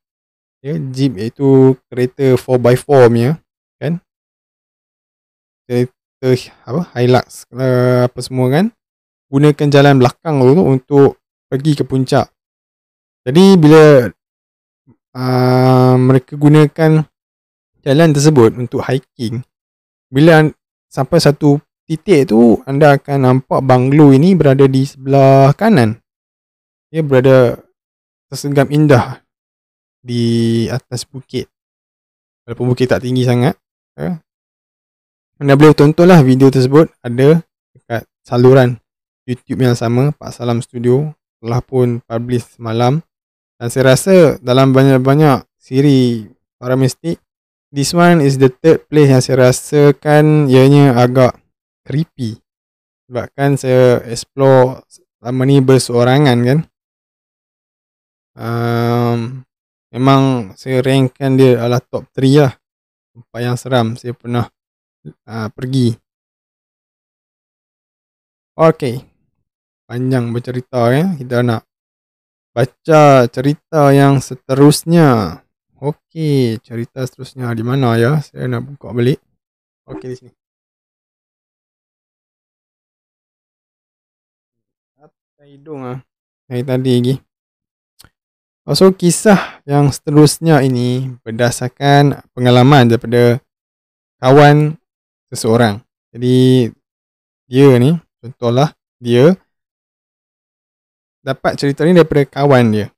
[0.66, 3.32] Ya, jeep iaitu kereta 4x4 punya
[5.66, 5.98] kereta
[6.66, 8.66] apa Hilux uh, apa semua kan
[9.30, 11.10] gunakan jalan belakang tu untuk
[11.50, 12.30] pergi ke puncak.
[13.26, 14.06] Jadi bila
[15.18, 17.02] uh, mereka gunakan
[17.86, 19.46] jalan tersebut untuk hiking,
[20.10, 20.50] bila
[20.90, 26.02] sampai satu titik tu anda akan nampak banglo ini berada di sebelah kanan.
[26.90, 27.62] Dia berada
[28.26, 29.22] tersenggam indah
[30.02, 31.46] di atas bukit.
[32.46, 33.58] Walaupun bukit tak tinggi sangat.
[33.98, 34.22] Ya.
[35.42, 37.44] Anda boleh tontonlah video tersebut ada
[37.76, 38.80] dekat saluran
[39.26, 41.12] YouTube yang sama Pak Salam Studio
[41.42, 43.02] telah pun publish semalam
[43.58, 46.30] dan saya rasa dalam banyak-banyak siri
[46.62, 47.20] para mistik
[47.76, 51.36] this one is the third place yang saya rasakan ianya agak
[51.84, 52.40] creepy
[53.12, 54.88] sebab kan saya explore
[55.20, 56.60] selama ni berseorangan kan
[58.40, 59.44] um,
[59.92, 62.56] memang saya rankkan dia adalah top 3 lah
[63.16, 64.48] tempat yang seram saya pernah
[65.08, 65.96] uh, pergi.
[68.56, 68.96] Okey.
[69.86, 71.16] Panjang bercerita ya.
[71.16, 71.64] Kita nak
[72.56, 75.40] baca cerita yang seterusnya.
[75.86, 78.18] Okey, cerita seterusnya di mana ya?
[78.18, 79.22] Saya nak buka balik.
[79.86, 80.32] Okey di sini.
[84.98, 86.02] Apa hidung ah?
[86.50, 87.16] Hari tadi lagi.
[88.74, 93.38] So kisah yang seterusnya ini berdasarkan pengalaman daripada
[94.18, 94.82] kawan
[95.30, 95.86] seseorang.
[96.10, 96.74] Jadi
[97.46, 97.94] dia ni
[98.26, 99.38] contohlah dia
[101.22, 102.90] dapat cerita ni daripada kawan dia.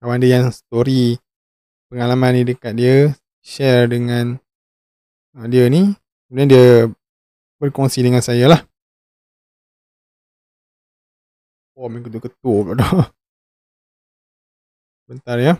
[0.00, 1.20] Kawan dia yang story
[1.94, 4.34] pengalaman ni dekat dia share dengan
[5.38, 5.94] uh, dia ni.
[6.26, 6.68] Kemudian dia
[7.62, 8.60] berkongsi dengan saya lah.
[11.78, 12.90] Oh, minggu tu ketua pula dah.
[15.06, 15.54] Bentar ya.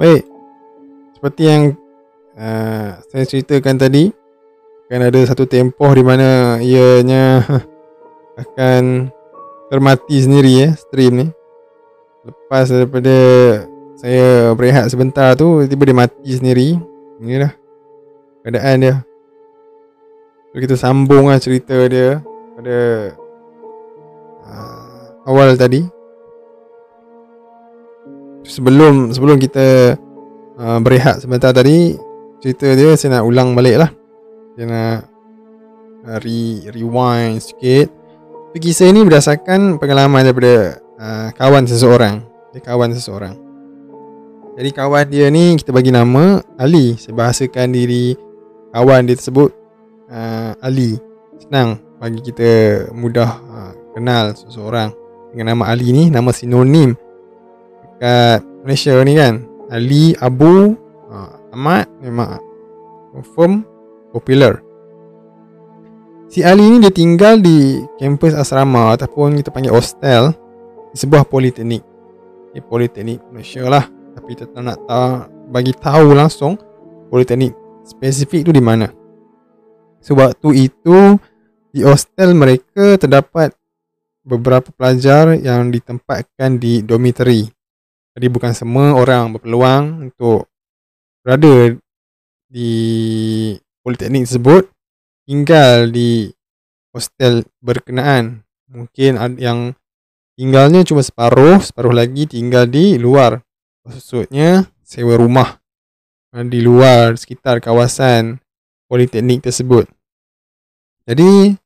[0.00, 0.24] Baik.
[1.12, 1.62] Seperti yang
[2.40, 4.08] uh, Saya ceritakan tadi
[4.88, 7.44] Kan ada satu tempoh di mana Ianya
[8.40, 9.12] Akan
[9.68, 11.26] Termati sendiri ya Stream ni.
[12.24, 13.12] Lepas daripada
[14.00, 16.80] Saya berehat sebentar tu Tiba dia mati sendiri.
[17.20, 17.52] Inilah
[18.40, 18.94] Keadaan dia.
[20.48, 22.24] So kita sambung lah cerita dia
[22.56, 22.78] Pada
[24.48, 25.99] uh, Awal tadi
[28.50, 29.94] sebelum sebelum kita
[30.58, 31.94] uh, berehat sebentar tadi
[32.42, 33.90] cerita dia saya nak ulang balik lah
[34.58, 35.10] saya nak
[36.06, 37.88] uh, re, rewind sikit.
[38.50, 42.24] So, kisah ini berdasarkan pengalaman daripada uh, kawan seseorang.
[42.50, 43.38] Dia kawan seseorang.
[44.58, 46.98] Jadi kawan dia ni kita bagi nama Ali.
[46.98, 48.18] Saya bahasakan diri
[48.74, 49.54] kawan dia tersebut
[50.10, 50.98] uh, Ali.
[51.38, 54.90] Senang bagi kita mudah uh, kenal seseorang
[55.30, 56.10] dengan nama Ali ni.
[56.10, 56.98] Nama sinonim
[58.00, 60.74] kat Malaysia ni kan Ali Abu
[61.12, 62.40] uh, Ahmad memang
[63.12, 63.62] confirm
[64.10, 64.64] popular
[66.30, 70.30] Si Ali ni dia tinggal di kampus asrama ataupun kita panggil hostel
[70.94, 71.82] di sebuah politeknik.
[72.54, 73.82] Di politeknik Malaysia lah.
[74.14, 76.54] Tapi kita tak nak tahu, bagi tahu langsung
[77.10, 77.50] politeknik
[77.82, 78.86] spesifik tu di mana.
[80.06, 81.18] Sebab tu itu
[81.74, 83.50] di hostel mereka terdapat
[84.22, 87.50] beberapa pelajar yang ditempatkan di dormitory
[88.20, 90.44] jadi bukan semua orang berpeluang untuk
[91.24, 91.72] berada
[92.52, 92.72] di
[93.80, 94.68] politeknik tersebut
[95.24, 96.28] tinggal di
[96.92, 98.44] hostel berkenaan.
[98.68, 99.72] Mungkin yang
[100.36, 103.40] tinggalnya cuma separuh, separuh lagi tinggal di luar.
[103.88, 105.56] Maksudnya sewa rumah
[106.44, 108.36] di luar sekitar kawasan
[108.84, 109.88] politeknik tersebut.
[111.08, 111.56] Jadi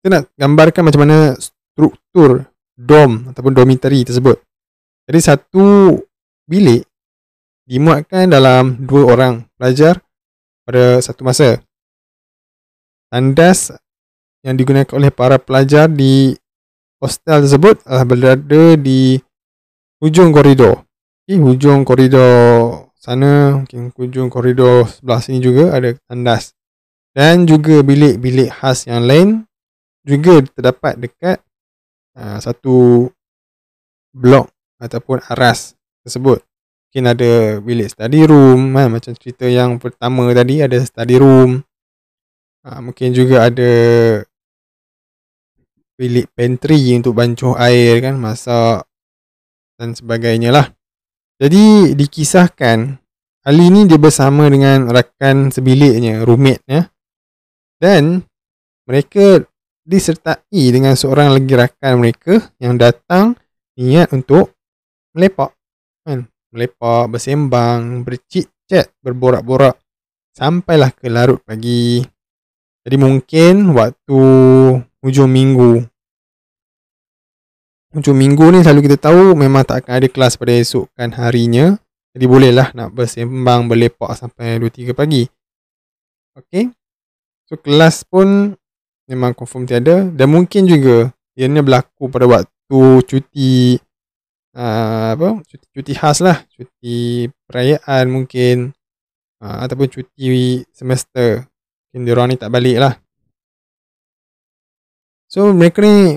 [0.00, 4.40] kita nak gambarkan macam mana struktur dom ataupun dormitory tersebut.
[5.04, 6.00] Jadi satu
[6.48, 6.88] bilik
[7.68, 10.00] dimuatkan dalam dua orang pelajar
[10.64, 11.60] pada satu masa.
[13.12, 13.68] Tandas
[14.40, 16.36] yang digunakan oleh para pelajar di
[17.00, 19.20] hostel tersebut adalah berada di
[20.00, 20.88] hujung koridor.
[21.24, 26.56] Di hujung koridor sana, mungkin hujung koridor sebelah sini juga ada tandas.
[27.12, 29.44] Dan juga bilik-bilik khas yang lain
[30.04, 31.38] juga terdapat dekat
[32.16, 33.08] uh, satu
[34.12, 34.53] blok
[34.84, 35.72] ataupun aras
[36.04, 36.44] tersebut.
[36.92, 38.92] Mungkin ada bilik study room kan?
[38.92, 41.64] macam cerita yang pertama tadi ada study room.
[42.62, 43.72] Ha, mungkin juga ada
[45.96, 48.84] bilik pantry untuk bancuh air kan masak
[49.80, 50.66] dan sebagainya lah.
[51.40, 53.04] Jadi dikisahkan
[53.44, 56.88] Ali ni dia bersama dengan rakan sebiliknya, roommate ya.
[57.76, 58.24] Dan
[58.88, 59.44] mereka
[59.84, 63.36] disertai dengan seorang lagi rakan mereka yang datang
[63.76, 64.53] niat untuk
[65.14, 65.54] melepak
[66.04, 66.28] kan?
[66.54, 69.78] Melepak bersembang bercik chat berborak-borak.
[70.34, 72.02] Sampailah ke larut pagi.
[72.84, 74.20] Jadi mungkin waktu
[75.00, 75.82] hujung minggu.
[77.94, 81.78] Hujung minggu ni selalu kita tahu memang tak akan ada kelas pada esok kan harinya.
[82.14, 85.26] Jadi bolehlah nak bersembang berlepak sampai 2 3 pagi.
[86.34, 86.70] Okey.
[87.46, 88.58] So kelas pun
[89.06, 90.06] memang confirm tiada.
[90.10, 93.78] Dan mungkin juga ianya berlaku pada waktu cuti
[94.54, 95.42] uh, apa?
[95.44, 96.42] Cuti, cuti khas lah.
[96.48, 98.70] Cuti perayaan mungkin.
[99.42, 101.44] Uh, ataupun cuti semester.
[101.90, 102.94] Mungkin diorang ni tak balik lah.
[105.28, 106.14] So mereka ni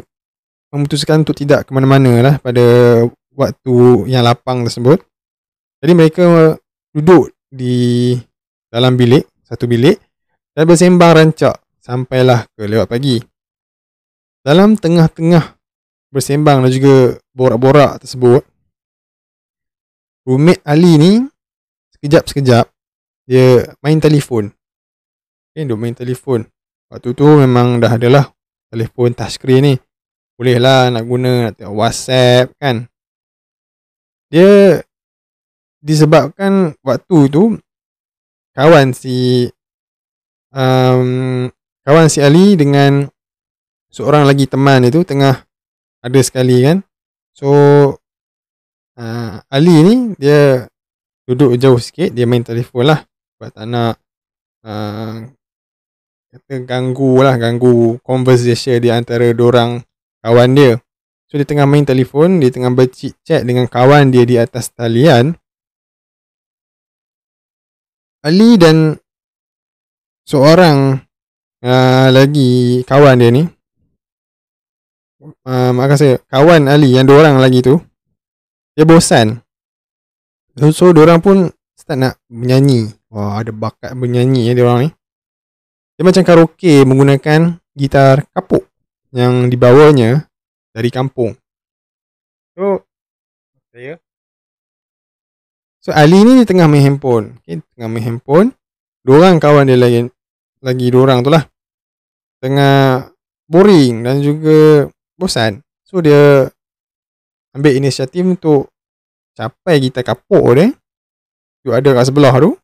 [0.70, 2.62] memutuskan untuk tidak ke mana-mana lah pada
[3.34, 5.02] waktu yang lapang tersebut.
[5.82, 6.58] Jadi mereka
[6.94, 8.14] duduk di
[8.70, 9.98] dalam bilik, satu bilik
[10.54, 13.18] dan bersembang rancak sampailah ke lewat pagi.
[14.46, 15.57] Dalam tengah-tengah
[16.12, 18.44] bersembang dan juga borak-borak tersebut,
[20.28, 21.14] roommate Ali ni
[21.96, 22.68] sekejap-sekejap
[23.28, 24.52] dia main telefon.
[25.52, 26.48] Okay, duk main telefon.
[26.88, 28.32] Waktu tu memang dah adalah
[28.72, 29.76] telefon touchscreen ni.
[30.38, 32.86] Boleh lah nak guna nak tengok WhatsApp kan.
[34.30, 34.80] Dia
[35.82, 37.56] disebabkan waktu tu
[38.54, 39.48] kawan si
[40.52, 41.48] um,
[41.88, 43.08] kawan si Ali dengan
[43.88, 45.47] seorang lagi teman itu tengah
[46.08, 46.78] ada sekali kan.
[47.36, 47.50] So
[48.96, 50.66] uh, Ali ni dia
[51.28, 53.04] duduk jauh sikit dia main telefon lah.
[53.36, 54.00] Sebab tak nak
[54.64, 55.28] uh,
[56.32, 59.84] kata ganggu lah ganggu conversation di antara orang
[60.24, 60.80] kawan dia.
[61.28, 65.36] So dia tengah main telefon dia tengah bercik chat dengan kawan dia di atas talian.
[68.24, 68.98] Ali dan
[70.28, 71.00] seorang
[71.64, 73.57] uh, lagi kawan dia ni
[75.22, 77.82] uh, makasih kawan Ali yang dua orang lagi tu
[78.78, 79.42] dia bosan
[80.58, 82.90] So, so orang pun start nak menyanyi.
[83.14, 84.92] Wah, ada bakat bernyanyi ya orang ni.
[85.94, 88.66] Dia macam karaoke menggunakan gitar kapuk
[89.14, 90.26] yang dibawanya
[90.74, 91.38] dari kampung.
[92.58, 92.90] So,
[93.70, 94.02] saya.
[95.78, 97.38] So, Ali ni dia tengah main handphone.
[97.46, 98.58] Okay, tengah main handphone.
[99.06, 100.10] Dua orang kawan dia lagi,
[100.66, 101.46] lagi dua orang tu lah.
[102.42, 103.08] Tengah
[103.46, 105.66] boring dan juga bosan.
[105.84, 106.48] So, dia
[107.58, 108.70] ambil inisiatif untuk
[109.34, 110.74] capai kita kapuk dia
[111.66, 112.56] tu ada kat sebelah tu.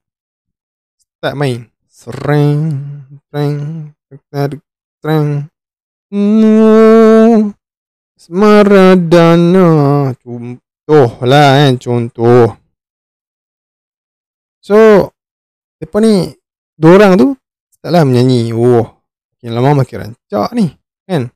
[1.19, 1.67] Start main.
[1.93, 2.59] Sereng
[3.29, 3.93] sereng
[4.99, 5.45] sereng
[8.17, 9.67] Semaradana
[10.17, 12.57] Contoh lah kan Contoh.
[14.59, 15.11] So
[15.79, 16.33] Lepas ni
[16.73, 17.27] Dua orang tu
[17.71, 18.49] Start lah menyanyi.
[18.51, 19.05] Oh
[19.37, 20.73] Makin lama makin rancak ni
[21.05, 21.29] Kan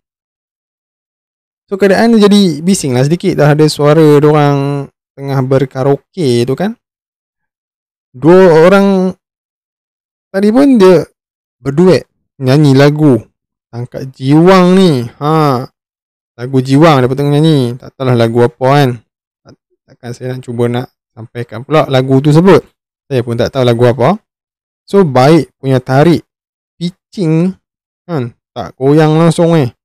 [1.67, 3.51] So keadaan jadi bising lah sedikit Dah.
[3.51, 4.87] Ada suara orang
[5.19, 6.79] tengah berkaraoke tu kan.
[8.15, 9.11] Dua orang
[10.31, 11.03] tadi pun dia
[11.59, 12.07] berduet
[12.39, 13.19] nyanyi lagu.
[13.75, 15.11] Angkat jiwang ni.
[15.19, 15.67] Ha.
[16.39, 17.75] Lagu jiwang dia tengah nyanyi.
[17.75, 18.89] Tak tahulah lagu apa kan.
[19.87, 22.63] Takkan saya nak cuba nak sampaikan pula lagu tu sebut.
[23.11, 24.15] Saya pun tak tahu lagu apa.
[24.87, 26.23] So baik punya tarik
[26.79, 27.51] pitching
[28.07, 28.31] kan.
[28.55, 29.75] Tak goyang langsung eh.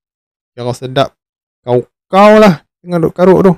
[0.54, 1.18] Kalau sedap
[1.62, 3.52] kau kau lah tengah duk karuk tu.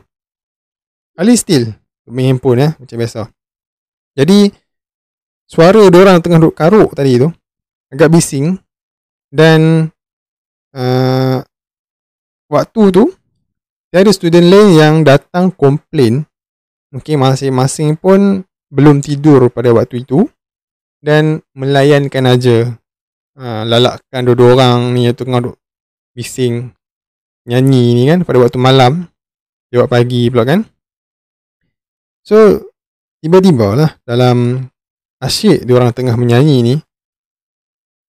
[1.16, 1.72] Ali still
[2.08, 3.20] main handphone ya macam biasa.
[4.14, 4.52] Jadi
[5.48, 7.28] suara orang tengah duduk karuk tadi tu
[7.90, 8.60] agak bising.
[9.34, 9.90] Dan
[10.76, 11.42] uh,
[12.46, 13.10] waktu tu
[13.90, 16.26] dia ada student lain yang datang komplain.
[16.94, 20.30] Mungkin masing-masing pun belum tidur pada waktu itu.
[21.02, 22.58] Dan melayankan aja.
[23.34, 25.58] Uh, lalakkan dua-dua orang ni tengah duduk
[26.14, 26.70] bising
[27.44, 29.08] nyanyi ni kan pada waktu malam.
[29.68, 30.60] Dia buat pagi pula kan.
[32.24, 32.70] So
[33.20, 34.68] tiba-tiba lah dalam
[35.20, 36.74] asyik dia orang tengah menyanyi ni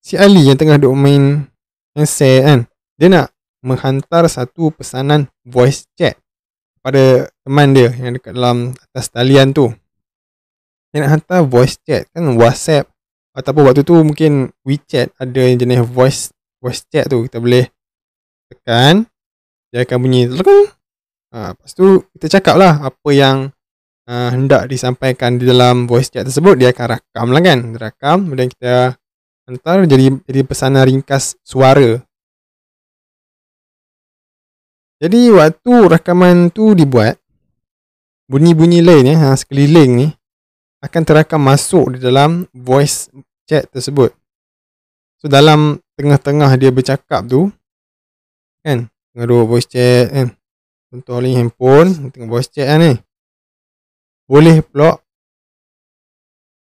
[0.04, 1.48] si Ali yang tengah duk main
[1.96, 2.60] handset kan
[3.00, 3.28] dia nak
[3.66, 6.20] menghantar satu pesanan voice chat
[6.86, 9.74] pada teman dia yang dekat dalam atas talian tu.
[10.94, 12.86] Dia nak hantar voice chat kan whatsapp
[13.36, 16.32] ataupun waktu tu mungkin WeChat ada jenis voice
[16.64, 17.68] voice chat tu kita boleh
[18.48, 19.10] tekan
[19.76, 20.32] dia akan bunyi
[21.36, 23.52] ha, lepas tu kita cakap lah apa yang
[24.08, 27.60] uh, hendak disampaikan di dalam voice chat tersebut dia akan rakam lah kan?
[27.76, 28.96] Rakam kemudian kita
[29.44, 32.00] hantar jadi jadi pesanan ringkas suara.
[35.04, 37.20] Jadi waktu rakaman tu dibuat
[38.32, 40.08] bunyi-bunyi lain ya ha, sekeliling ni
[40.80, 43.12] akan terakam masuk di dalam voice
[43.44, 44.16] chat tersebut.
[45.20, 47.52] So dalam tengah-tengah dia bercakap tu
[48.64, 50.28] kan tengah dua voice chat kan
[50.92, 53.00] contoh ni handphone tengah voice chat kan ni
[54.28, 55.00] boleh pula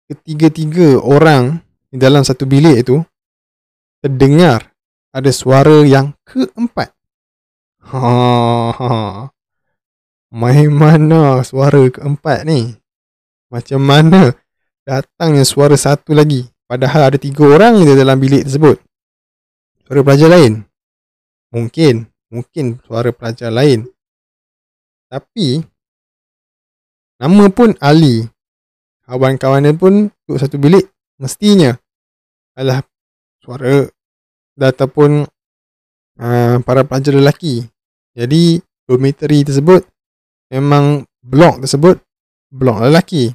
[0.07, 1.59] ketiga-tiga orang
[1.91, 3.03] di dalam satu bilik itu
[3.99, 4.69] terdengar
[5.15, 6.91] ada suara yang keempat.
[7.87, 8.03] Ha,
[8.75, 8.91] ha.
[10.35, 12.75] Main mana suara keempat ni?
[13.47, 14.35] Macam mana
[14.83, 16.43] datangnya suara satu lagi?
[16.67, 18.77] Padahal ada tiga orang di dalam bilik tersebut.
[19.87, 20.65] Suara pelajar lain?
[21.55, 22.14] Mungkin.
[22.33, 23.85] Mungkin suara pelajar lain.
[25.09, 25.61] Tapi
[27.15, 28.27] Nama pun Ali.
[29.07, 30.83] Kawan-kawan dia pun duduk satu bilik.
[31.15, 31.71] Mestinya
[32.57, 32.83] adalah
[33.39, 33.87] suara
[34.59, 35.23] ataupun
[36.19, 37.63] uh, para pelajar lelaki.
[38.11, 39.87] Jadi dormitory tersebut
[40.51, 42.03] memang blok tersebut
[42.51, 43.31] blok lelaki.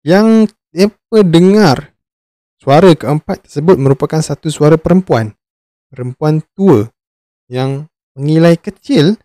[0.00, 1.76] Yang mereka dengar
[2.56, 5.36] suara keempat tersebut merupakan satu suara perempuan.
[5.92, 6.88] Perempuan tua
[7.48, 9.18] yang mengilai kecil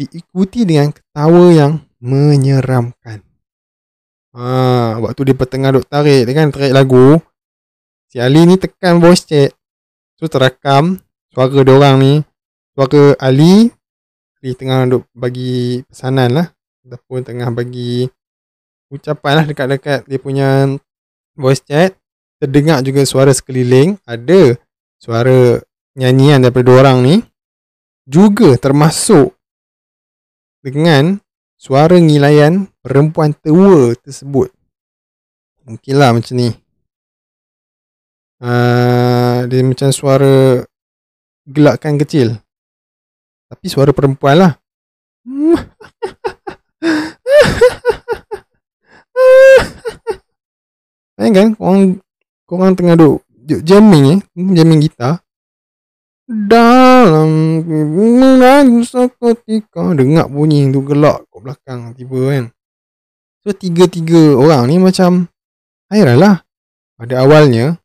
[0.00, 3.20] diikuti dengan ketawa yang menyeramkan.
[4.30, 7.18] Ha, waktu dia bertengah duk tarik, dia kan tarik lagu.
[8.10, 9.54] Si Ali ni tekan voice chat.
[10.18, 10.98] So terakam
[11.30, 12.14] suara dia orang ni.
[12.74, 13.70] Suara Ali.
[14.40, 16.46] Ali tengah duk bagi pesanan lah.
[16.82, 18.10] Ataupun tengah bagi
[18.90, 20.66] ucapan lah dekat-dekat dia punya
[21.38, 21.94] voice chat.
[22.42, 24.02] Terdengar juga suara sekeliling.
[24.02, 24.58] Ada
[24.98, 25.62] suara
[25.94, 27.14] nyanyian daripada orang ni.
[28.10, 29.38] Juga termasuk
[30.66, 31.22] dengan
[31.54, 34.50] suara ngilaian perempuan tua tersebut.
[35.62, 36.50] Mungkinlah macam ni.
[38.42, 40.58] Uh, dia macam suara
[41.46, 42.34] gelakkan kecil.
[43.46, 44.58] Tapi suara perempuan lah.
[51.20, 52.00] Kan kan korang,
[52.48, 53.20] korang tengah duk
[53.60, 54.20] jamming eh.
[54.34, 55.20] Jamming gitar.
[56.30, 59.98] Dalam menangis seketika.
[59.98, 62.44] Dengar bunyi tu gelak kat belakang tiba kan.
[63.42, 65.26] So tiga-tiga orang ni macam
[65.90, 66.46] Hairan lah.
[66.94, 67.82] Pada awalnya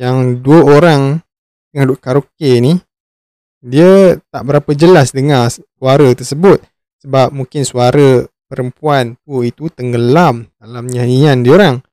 [0.00, 1.20] Yang dua orang
[1.68, 2.78] Tengah duduk karaoke ni
[3.60, 6.64] Dia tak berapa jelas dengar suara tersebut.
[7.04, 11.84] Sebab mungkin suara perempuan tu itu tenggelam Dalam nyanyian dia orang.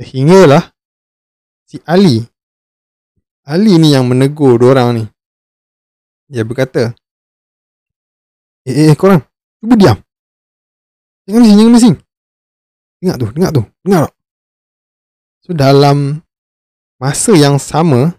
[0.00, 0.72] Sehinggalah
[1.68, 2.24] Si Ali
[3.44, 5.04] Ali ni yang menegur dua orang ni.
[6.32, 6.96] Dia berkata,
[8.64, 9.20] Eh, eh, eh korang,
[9.60, 9.98] cuba diam.
[11.28, 11.96] Jangan bising, jangan bising.
[12.96, 14.14] Dengar tu, dengar tu, dengar tak?
[15.44, 16.24] So, dalam
[16.96, 18.16] masa yang sama,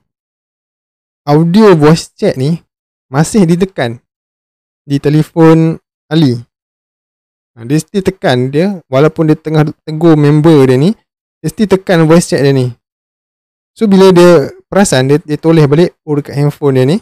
[1.26, 2.62] audio voice chat ni
[3.10, 3.98] masih ditekan
[4.86, 6.38] di telefon Ali.
[7.58, 10.94] Dia mesti tekan dia, walaupun dia tengah tegur member dia ni,
[11.42, 12.70] dia mesti tekan voice chat dia ni.
[13.76, 16.98] So, bila dia perasan dia, dia toleh balik oh dekat handphone dia ni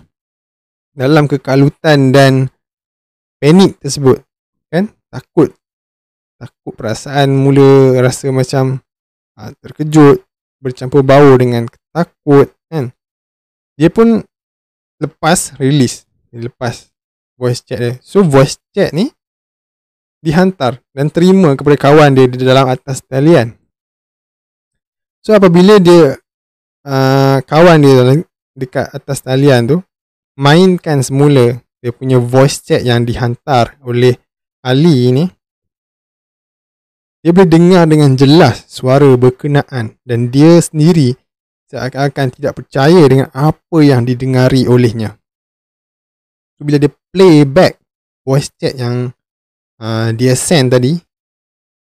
[0.94, 2.50] dalam kekalutan dan
[3.38, 4.22] panik tersebut
[4.74, 4.90] kan?
[5.14, 5.54] Takut.
[6.42, 8.82] Takut perasaan mula rasa macam
[9.38, 10.26] ha, terkejut
[10.58, 12.90] bercampur bau dengan takut kan?
[13.78, 14.26] Dia pun
[14.98, 16.10] lepas release.
[16.34, 16.90] Dia lepas
[17.38, 17.94] voice chat dia.
[18.02, 19.14] So voice chat ni
[20.24, 23.54] dihantar dan terima kepada kawan dia di dalam atas talian.
[25.22, 26.18] So apabila dia
[26.88, 28.24] uh, kawan dia
[28.54, 29.78] dekat atas talian tu
[30.40, 34.16] mainkan semula dia punya voice chat yang dihantar oleh
[34.64, 35.26] Ali ni
[37.24, 41.16] dia boleh dengar dengan jelas suara berkenaan dan dia sendiri
[41.72, 45.18] seakan-akan tidak percaya dengan apa yang didengari olehnya.
[46.60, 47.80] So, bila dia play back
[48.28, 49.16] voice chat yang
[49.80, 51.00] uh, dia send tadi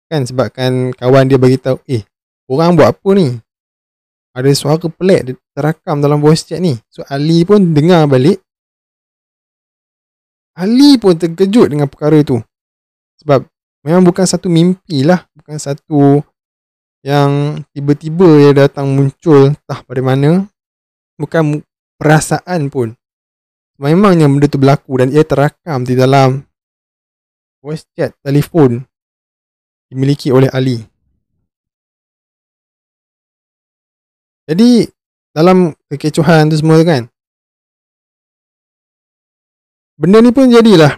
[0.09, 2.03] kan sebabkan kawan dia bagi tahu eh
[2.47, 3.37] orang buat apa ni
[4.37, 6.77] ada suara pelik terakam dalam voice chat ni.
[6.93, 8.45] So Ali pun dengar balik.
[10.53, 12.37] Ali pun terkejut dengan perkara itu.
[13.25, 13.49] Sebab
[13.81, 15.25] memang bukan satu mimpi lah.
[15.33, 16.21] Bukan satu
[17.01, 20.45] yang tiba-tiba dia datang muncul entah pada mana.
[21.17, 21.65] Bukan
[21.97, 22.93] perasaan pun.
[23.81, 26.45] Memangnya benda tu berlaku dan ia terakam di dalam
[27.65, 28.85] voice chat telefon
[29.89, 30.96] dimiliki oleh Ali.
[34.47, 34.87] Jadi
[35.35, 37.05] dalam kekecohan tu semua kan
[40.01, 40.97] benda ni pun jadilah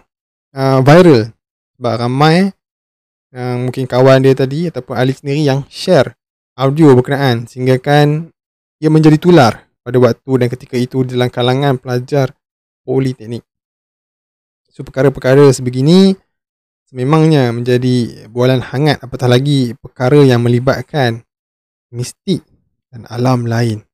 [0.55, 1.35] uh, viral
[1.75, 2.51] sebab ramai
[3.35, 6.15] yang mungkin kawan dia tadi ataupun ahli sendiri yang share
[6.59, 8.31] audio berkenaan sehingga kan
[8.79, 12.35] ia menjadi tular pada waktu dan ketika itu dalam kalangan pelajar
[12.83, 13.45] politeknik.
[14.73, 16.15] So perkara-perkara sebegini
[16.89, 21.21] sememangnya menjadi bualan hangat apatah lagi perkara yang melibatkan
[21.93, 22.48] mistik
[22.93, 23.85] dan alam lain.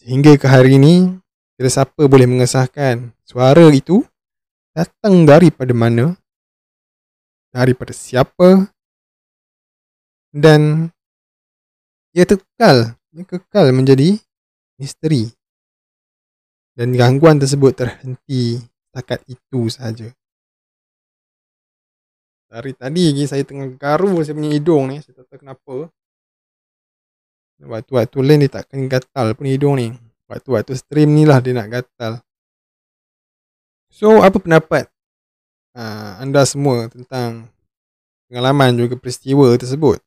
[0.00, 1.12] Sehingga ke hari ini,
[1.60, 4.00] tidak siapa boleh mengesahkan suara itu
[4.72, 6.16] datang daripada mana,
[7.52, 8.70] daripada siapa,
[10.32, 10.88] dan
[12.16, 14.16] ia kekal, ia kekal menjadi
[14.80, 15.28] misteri.
[16.72, 18.56] Dan gangguan tersebut terhenti
[18.88, 20.08] setakat itu saja.
[22.50, 25.76] Dari tadi lagi saya tengah garu saya punya hidung ni, saya tak tahu kenapa.
[27.60, 29.92] Waktu-waktu lain dia takkan gatal pun hidung ni.
[30.26, 32.24] Waktu-waktu stream ni lah dia nak gatal.
[33.92, 34.88] So, apa pendapat
[35.76, 37.52] uh, anda semua tentang
[38.30, 40.00] pengalaman juga peristiwa tersebut?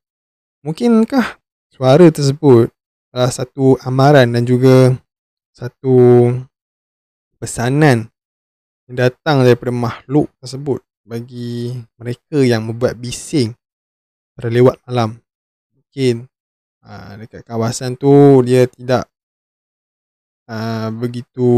[0.65, 1.37] Mungkinkah
[1.69, 2.71] suara tersebut
[3.13, 4.95] adalah satu amaran dan juga
[5.53, 6.31] satu
[7.37, 8.09] pesanan
[8.89, 13.53] yang datang daripada makhluk tersebut bagi mereka yang membuat bising
[14.39, 15.19] terlewat malam.
[15.75, 16.25] Mungkin
[16.83, 19.07] uh, dekat kawasan tu dia tidak
[20.47, 21.49] uh, begitu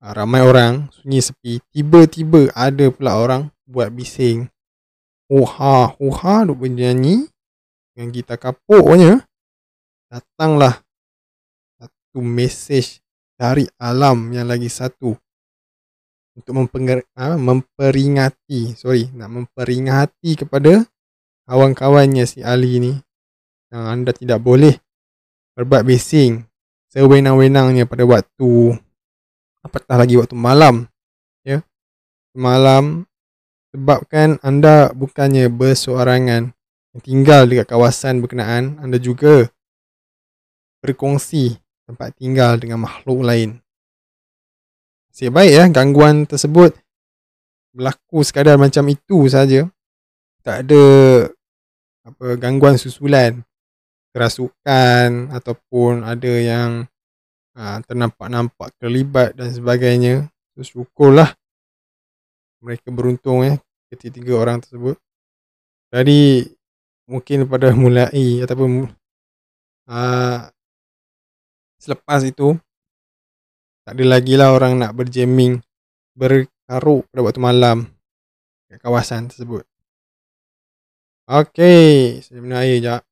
[0.00, 1.60] uh, ramai orang, sunyi sepi.
[1.72, 4.48] Tiba-tiba ada pula orang buat bising.
[5.28, 7.28] Oha, oha duk bernyanyi
[7.92, 9.24] dengan gitar kapuknya.
[10.08, 10.80] Datanglah
[11.76, 13.04] satu mesej
[13.36, 15.12] dari alam yang lagi satu
[16.38, 20.86] untuk mempenger, ha, memperingati sorry nak memperingati kepada
[21.50, 22.92] kawan-kawannya si Ali ni
[23.68, 24.76] yang anda tidak boleh
[25.56, 26.46] berbuat bising
[26.88, 28.78] sewenang-wenangnya pada waktu
[29.60, 30.88] apatah lagi waktu malam
[31.44, 31.60] ya.
[32.32, 33.04] Malam
[33.74, 36.54] sebabkan anda bukannya berseorangan
[36.96, 39.52] yang tinggal dekat kawasan berkenaan anda juga
[40.80, 43.60] berkongsi tempat tinggal dengan makhluk lain.
[45.10, 46.78] Nasib baik ya gangguan tersebut
[47.74, 49.66] berlaku sekadar macam itu saja.
[50.46, 50.84] Tak ada
[52.06, 53.42] apa gangguan susulan
[54.18, 56.70] kerasukan ataupun ada yang
[57.54, 60.26] uh, ternampak-nampak terlibat dan sebagainya.
[60.58, 61.38] So, syukurlah
[62.58, 63.54] mereka beruntung ya
[63.94, 64.98] ketiga orang tersebut.
[65.94, 66.50] Jadi
[67.06, 68.90] mungkin pada mulai ataupun
[69.86, 70.40] uh,
[71.78, 72.58] selepas itu
[73.86, 75.62] tak ada lagi lah orang nak berjamming
[76.12, 77.78] berkaruk pada waktu malam
[78.66, 79.64] kat kawasan tersebut.
[81.28, 83.07] Okey, saya minum air jap.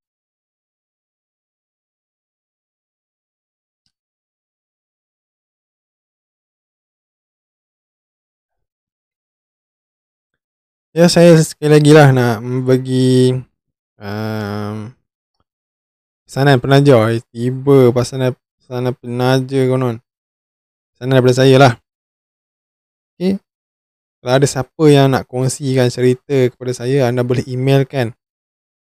[10.97, 13.29] Ya, saya sekali lagi lah nak bagi
[14.01, 14.97] um,
[16.25, 17.13] pesanan penaja.
[17.29, 20.01] Tiba pesanan, pesanan penaja konon
[20.97, 21.73] sana daripada saya lah.
[23.13, 23.37] Okay.
[24.25, 28.17] Kalau ada siapa yang nak kongsikan cerita kepada saya, anda boleh emailkan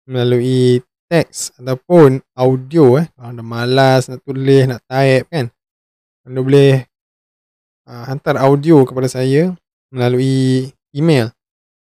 [0.10, 0.82] melalui
[1.14, 3.06] teks ataupun audio eh.
[3.14, 5.54] Kalau anda malas nak tulis, nak type kan.
[6.26, 6.90] Anda boleh
[7.86, 9.54] uh, hantar audio kepada saya
[9.94, 11.38] melalui email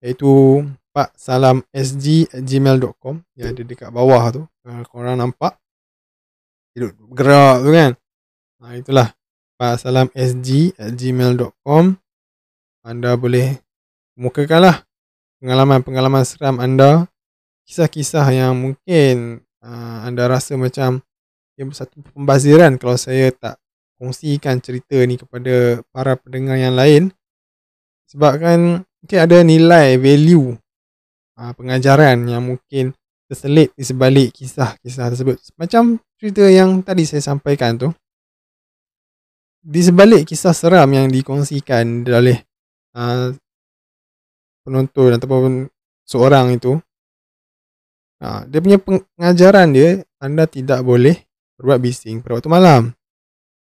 [0.07, 0.63] iaitu
[0.95, 4.47] paksalamsg@gmail.com yang ada dekat bawah tu.
[4.63, 5.59] Kalau korang nampak.
[6.71, 7.99] Hidup gerak tu kan.
[8.63, 9.11] Ha, itulah
[9.59, 11.99] paksalamsg@gmail.com
[12.87, 13.59] anda boleh
[14.15, 14.87] mukakanlah
[15.43, 17.11] pengalaman-pengalaman seram anda
[17.67, 21.03] kisah-kisah yang mungkin uh, anda rasa macam
[21.59, 23.59] ia satu pembaziran kalau saya tak
[23.99, 27.11] kongsikan cerita ni kepada para pendengar yang lain
[28.07, 30.57] sebabkan mungkin ada nilai value
[31.37, 32.93] uh, pengajaran yang mungkin
[33.27, 35.37] terselit di sebalik kisah-kisah tersebut.
[35.59, 37.89] Macam cerita yang tadi saya sampaikan tu
[39.67, 42.39] di sebalik kisah seram yang dikongsikan oleh
[42.95, 43.35] uh,
[44.63, 45.67] penonton ataupun
[46.07, 46.79] seorang itu
[48.23, 49.89] uh, dia punya pengajaran dia
[50.23, 51.19] anda tidak boleh
[51.59, 52.83] berbuat bising pada waktu malam.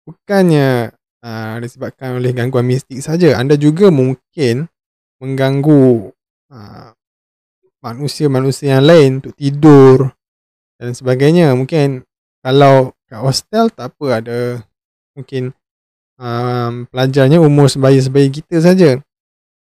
[0.04, 4.66] Bukannya uh, disebabkan oleh gangguan mistik saja anda juga mungkin
[5.24, 6.12] mengganggu
[6.52, 6.92] uh,
[7.80, 10.12] manusia-manusia yang lain untuk tidur
[10.76, 12.04] dan sebagainya mungkin
[12.44, 14.40] kalau kat hostel tak apa ada
[15.16, 15.56] mungkin
[16.20, 18.90] um, pelajarnya umur sebaya-sebaya kita saja.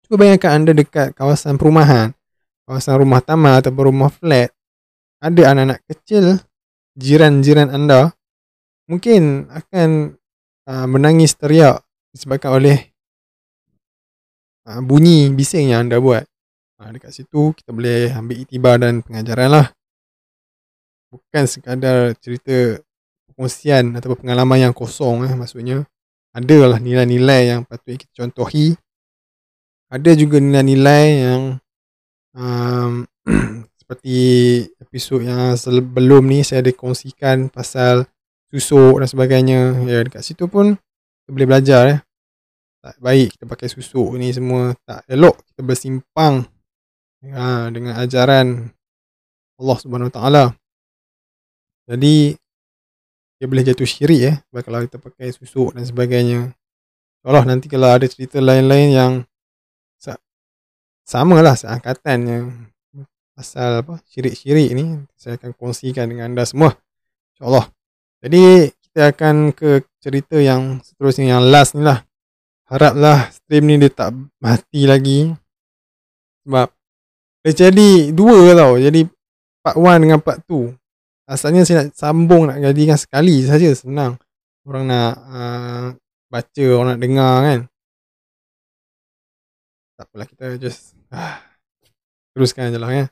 [0.05, 2.13] Cuba bayangkan anda dekat kawasan perumahan,
[2.65, 4.53] kawasan rumah taman atau rumah flat,
[5.21, 6.41] ada anak-anak kecil,
[6.97, 8.13] jiran-jiran anda,
[8.89, 10.17] mungkin akan
[10.65, 12.88] uh, menangis teriak disebabkan oleh
[14.67, 16.27] uh, bunyi bising yang anda buat.
[16.79, 19.67] Uh, dekat situ kita boleh ambil itibar dan pengajaran lah.
[21.13, 22.79] Bukan sekadar cerita
[23.39, 25.87] perkongsian atau pengalaman yang kosong eh, maksudnya
[26.35, 28.75] ada lah nilai-nilai yang patut kita contohi
[29.87, 31.41] ada juga nilai-nilai yang
[32.35, 33.07] um,
[33.79, 34.17] seperti
[34.77, 38.05] episod yang sebelum ni saya ada kongsikan pasal
[38.51, 40.77] susuk dan sebagainya ya dekat situ pun
[41.23, 41.97] kita boleh belajar ya
[42.79, 44.75] tak baik kita pakai susuk ni semua.
[44.87, 46.47] Tak elok kita bersimpang
[47.23, 48.71] ya, dengan ajaran
[49.59, 50.45] Allah Subhanahu Wa Taala.
[51.89, 52.35] Jadi
[53.39, 56.51] dia boleh jatuh syirik eh kalau kita pakai susuk dan sebagainya.
[57.23, 59.13] Allah nanti kalau ada cerita lain-lain yang
[61.09, 62.45] sama lah seangkatan yang
[63.33, 66.77] pasal apa syirik-syirik ni saya akan kongsikan dengan anda semua.
[67.33, 67.65] Insyaallah.
[68.21, 72.05] Jadi kita akan ke cerita yang seterusnya yang last ni lah
[72.69, 75.33] haraplah stream ni dia tak mati lagi
[76.45, 76.69] sebab
[77.43, 79.09] dia jadi dua tau jadi
[79.65, 80.79] part 1 dengan part 2
[81.29, 84.17] Asalnya saya nak sambung nak jadikan sekali saja senang.
[84.65, 85.93] Orang nak uh,
[86.25, 87.59] baca, orang nak dengar kan.
[89.93, 91.37] Tak apalah kita just uh,
[92.33, 93.05] teruskan je lah ya.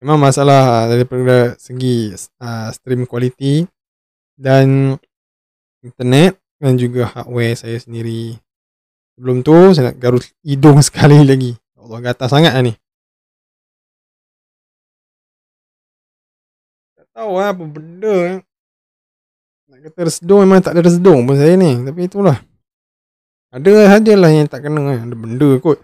[0.00, 3.68] Memang masalah daripada segi uh, stream quality
[4.40, 4.96] dan
[5.84, 8.40] internet dan juga hardware saya sendiri.
[9.14, 11.54] Sebelum tu saya nak garut hidung sekali lagi.
[11.78, 12.72] Allah gatal sangat lah ni.
[16.98, 18.16] Tak tahu lah apa benda.
[19.70, 21.78] Nak kata resedung memang tak ada resedung pun saya ni.
[21.84, 22.38] Tapi itulah.
[23.54, 24.98] Ada sajalah yang tak kena kan.
[25.06, 25.78] Ada benda kot.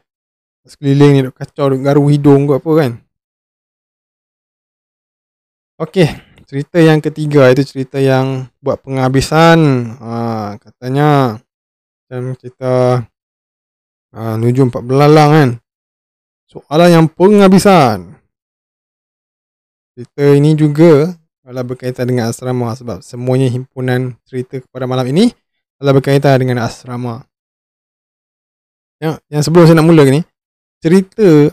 [0.66, 2.92] Sekeliling ni duk kacau, duk garu hidung kot apa kan.
[5.80, 6.12] Okey,
[6.44, 9.58] cerita yang ketiga itu cerita yang buat penghabisan.
[9.96, 10.10] Ha,
[10.60, 11.40] katanya
[12.04, 13.00] macam cerita
[14.14, 15.50] ha, nuju empat belalang kan.
[16.50, 18.18] Soalan yang penghabisan.
[19.94, 21.14] Cerita ini juga
[21.46, 25.34] adalah berkaitan dengan asrama sebab semuanya himpunan cerita kepada malam ini
[25.78, 27.26] adalah berkaitan dengan asrama.
[29.00, 30.20] Yang, yang sebelum saya nak mula ni,
[30.78, 31.48] cerita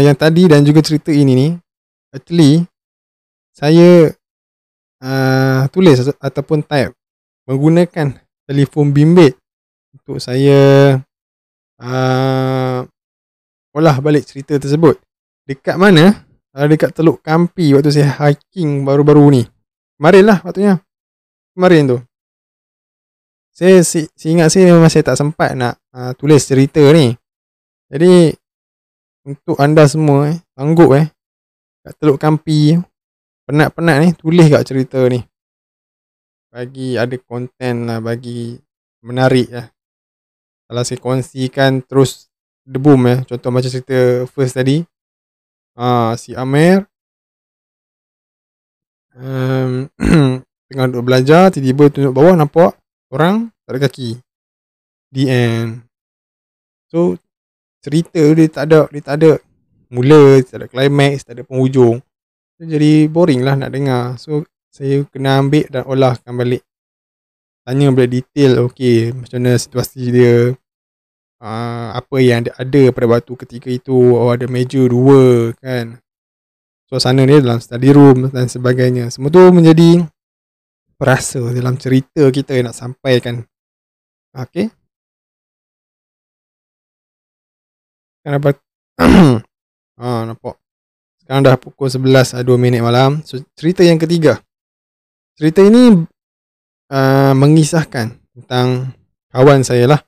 [0.00, 1.48] yang tadi dan juga cerita ini ni,
[2.10, 2.64] actually,
[3.52, 4.08] saya
[5.04, 6.96] uh, tulis ataupun type
[7.44, 8.16] menggunakan
[8.48, 9.36] telefon bimbit
[9.92, 10.96] untuk saya
[11.82, 12.86] uh,
[13.74, 15.02] olah balik cerita tersebut.
[15.44, 16.22] Dekat mana?
[16.54, 19.42] Uh, dekat Teluk Kampi waktu saya hiking baru-baru ni.
[19.98, 20.78] Kemarin lah waktunya.
[21.52, 21.98] Kemarin tu.
[23.52, 27.12] Saya si, si ingat saya memang saya tak sempat nak uh, tulis cerita ni.
[27.92, 28.32] Jadi
[29.22, 31.06] untuk anda semua eh, sanggup eh
[31.82, 32.78] kat Teluk Kampi
[33.46, 35.22] penat-penat ni tulis kat cerita ni
[36.50, 38.58] bagi ada konten lah bagi
[39.02, 39.66] menarik lah
[40.72, 42.32] kalau saya kongsikan terus
[42.64, 44.80] debum ya contoh macam cerita first tadi
[45.76, 46.88] uh, si Amir
[49.12, 49.92] um,
[50.72, 52.72] tengah duduk belajar tiba-tiba tunjuk bawah nampak
[53.12, 54.16] orang tak ada kaki
[55.12, 55.84] the end
[56.88, 57.20] so
[57.84, 59.32] cerita dia tak ada dia tak ada
[59.92, 62.00] mula tak ada climax tak ada penghujung
[62.62, 64.14] jadi boring lah nak dengar.
[64.22, 66.62] So saya kena ambil dan olahkan balik.
[67.66, 70.54] Tanya balik detail okey macam mana situasi dia.
[71.42, 74.14] Uh, apa yang ada, ada pada waktu ketika itu.
[74.14, 75.98] Oh ada meja dua kan.
[76.86, 79.10] Suasana dia dalam study room dan sebagainya.
[79.10, 80.06] Semua tu menjadi
[80.94, 83.42] perasa dalam cerita kita yang nak sampaikan.
[84.30, 84.70] Okay.
[88.22, 88.54] Kenapa?
[89.98, 90.62] ah, nampak.
[91.18, 93.18] Sekarang dah pukul 11.02 minit malam.
[93.26, 94.38] So, cerita yang ketiga.
[95.34, 96.06] Cerita ini
[96.92, 98.94] uh, mengisahkan tentang
[99.34, 100.00] kawan saya lah.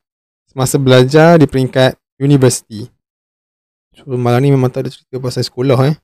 [0.55, 2.87] Semasa belajar di peringkat universiti.
[3.99, 5.99] So, malam ni memang tak ada cerita pasal sekolah eh.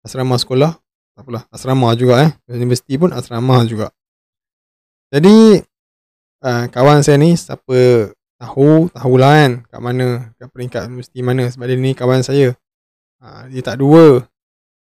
[0.00, 0.72] Asrama sekolah.
[1.12, 1.44] Tak apalah.
[1.52, 2.32] Asrama juga eh.
[2.48, 3.92] Universiti pun asrama juga.
[5.12, 5.60] Jadi,
[6.40, 8.08] uh, kawan saya ni siapa
[8.40, 11.52] tahu, tahulah kan kat mana, kat peringkat universiti mana.
[11.52, 12.56] Sebab dia ni kawan saya.
[13.20, 14.24] Uh, dia tak dua.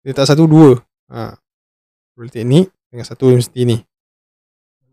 [0.06, 0.78] Dia tak satu dua.
[1.10, 1.34] Ha.
[2.14, 3.82] Politeknik dengan satu universiti ni.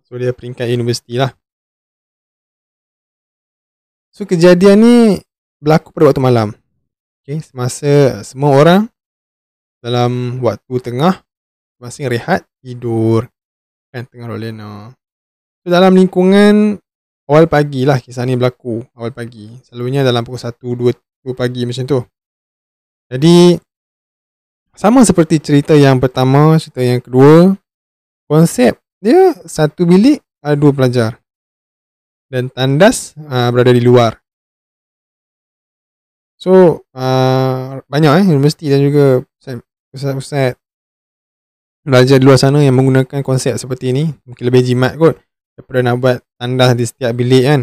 [0.10, 1.30] So dia peringkat universiti lah.
[4.18, 5.22] So kejadian ni
[5.62, 6.50] berlaku pada waktu malam.
[7.22, 8.90] Okay, semasa semua orang
[9.78, 11.22] dalam waktu tengah
[11.78, 13.30] masing rehat tidur
[13.94, 14.90] kan tengah rolena.
[15.62, 16.82] So dalam lingkungan
[17.30, 19.54] awal pagi lah kisah ni berlaku awal pagi.
[19.62, 22.02] Selalunya dalam pukul 1 2 2 pagi macam tu.
[23.14, 23.54] Jadi
[24.74, 27.54] sama seperti cerita yang pertama, cerita yang kedua,
[28.26, 31.22] konsep dia satu bilik ada dua pelajar.
[32.28, 34.20] Dan tandas uh, berada di luar.
[36.38, 39.26] So, uh, banyak eh, universiti dan juga
[39.90, 40.54] pusat-pusat
[41.88, 44.12] belajar di luar sana yang menggunakan konsep seperti ini.
[44.28, 45.18] Mungkin lebih jimat kot
[45.56, 47.62] daripada nak buat tandas di setiap bilik kan.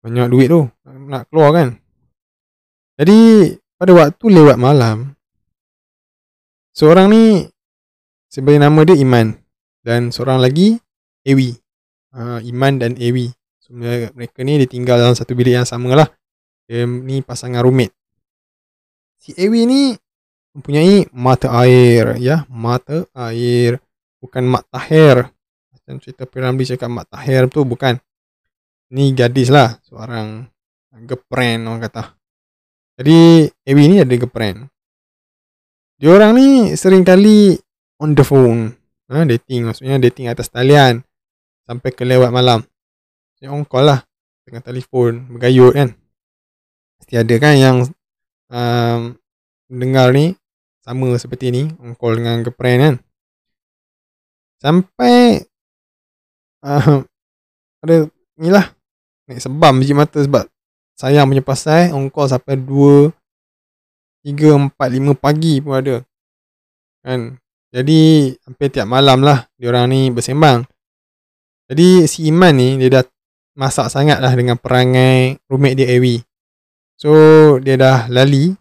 [0.00, 1.68] Banyak duit tu nak keluar kan.
[2.96, 5.20] Jadi, pada waktu lewat malam,
[6.70, 7.50] Seorang ni
[8.30, 9.34] sebenarnya nama dia Iman
[9.82, 10.78] dan seorang lagi
[11.26, 11.58] Ewi.
[12.14, 13.34] Uh, Iman dan Ewi.
[13.70, 16.10] So, mereka ni dia tinggal dalam satu bilik yang sama lah.
[16.66, 17.94] Dia ni pasangan rumit.
[19.22, 19.94] Si Ewi ni
[20.58, 23.78] mempunyai mata air ya, mata air
[24.18, 25.30] bukan mat tahir.
[25.70, 27.94] Macam cerita Piramli cakap mat tahir tu bukan.
[28.90, 30.50] Ni gadis lah, seorang
[31.06, 32.18] gepren orang kata.
[32.98, 34.66] Jadi Ewi ni ada gepren.
[35.94, 37.54] Dia orang ni sering kali
[38.02, 38.74] on the phone.
[39.10, 41.06] Ha, dating maksudnya dating atas talian
[41.70, 42.66] sampai ke lewat malam.
[43.40, 44.00] Dia on call lah
[44.44, 45.88] dengan telefon bergayut kan.
[47.00, 47.76] Mesti ada kan yang
[48.52, 49.00] um,
[49.72, 50.36] dengar ni
[50.84, 52.94] sama seperti ni on call dengan girlfriend kan.
[54.60, 55.40] Sampai
[56.60, 57.00] uh,
[57.80, 57.96] ada
[58.36, 58.68] ni lah
[59.24, 60.44] naik sebam biji mata sebab
[61.00, 63.08] sayang punya pasal on call sampai 2
[64.20, 65.96] 3, 4, 5 pagi pun ada.
[67.00, 67.40] kan.
[67.70, 70.66] Jadi hampir tiap malam lah diorang ni bersembang.
[71.70, 73.04] Jadi si Iman ni dia dah
[73.58, 76.22] masak sangat lah dengan perangai roommate dia Ewi.
[77.00, 77.10] So
[77.58, 78.52] dia dah lali.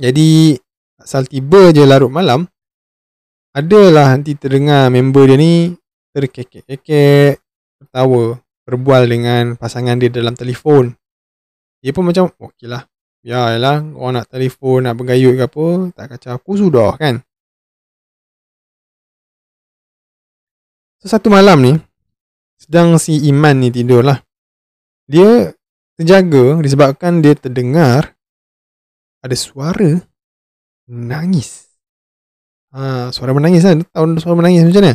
[0.00, 0.56] Jadi
[1.00, 2.44] asal tiba je larut malam.
[3.56, 5.74] Adalah nanti terdengar member dia ni
[6.14, 7.40] terkekek-kekek.
[7.80, 8.38] Tertawa.
[8.68, 10.94] Berbual dengan pasangan dia dalam telefon.
[11.82, 12.86] Dia pun macam okey lah.
[13.20, 15.66] Biarlah orang nak telefon nak bergayut ke apa.
[15.96, 17.24] Tak kacau aku sudah kan.
[21.00, 21.72] So satu malam ni
[22.60, 24.20] sedang si Iman ni tidur lah.
[25.08, 25.48] Dia
[25.96, 28.12] terjaga disebabkan dia terdengar
[29.24, 29.96] ada suara
[30.84, 31.72] menangis.
[32.70, 33.80] Ha, suara menangis lah.
[33.80, 34.94] Tahu suara menangis macam mana?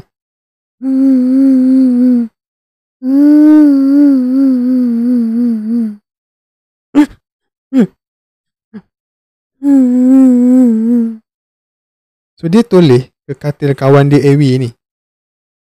[12.36, 14.70] So dia toleh ke katil kawan dia Ewi ni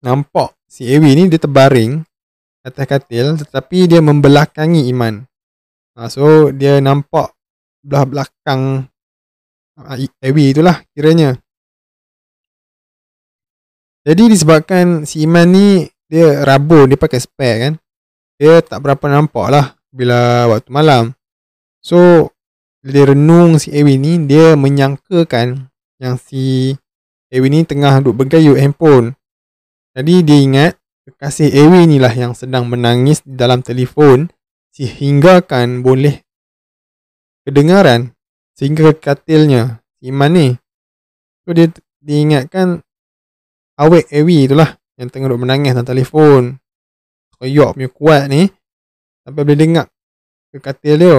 [0.00, 2.00] nampak si Ewi ni dia terbaring
[2.64, 5.28] atas katil tetapi dia membelakangi Iman.
[5.92, 7.36] Ha, so dia nampak
[7.84, 8.88] belah belakang
[9.76, 11.36] ha, Ewi itulah kiranya.
[14.08, 17.74] Jadi disebabkan si Iman ni dia rabun, dia pakai spek kan.
[18.40, 21.12] Dia tak berapa nampak lah bila waktu malam.
[21.84, 22.32] So
[22.80, 25.68] dia renung si Ewi ni dia menyangkakan
[26.00, 26.74] yang si
[27.28, 29.12] Ewi ni tengah duk bergayut handphone.
[29.92, 30.72] Jadi dia ingat
[31.04, 34.32] kekasih Ewi ni lah yang sedang menangis di dalam telefon
[34.72, 36.24] sehingga kan boleh
[37.44, 38.16] kedengaran
[38.56, 40.48] sehingga katilnya Iman ni.
[41.44, 41.68] So dia
[42.00, 42.80] diingatkan
[43.76, 46.42] awek Ewi itulah yang tengah duk menangis dalam telefon.
[47.36, 48.48] Koyok punya kuat ni
[49.26, 49.86] sampai boleh dengar
[50.54, 51.18] ke katil dia.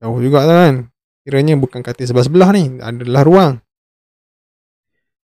[0.00, 0.88] Jauh juga kan.
[1.26, 2.78] Kiranya bukan katil sebelah-sebelah ni.
[2.78, 3.54] Adalah ruang.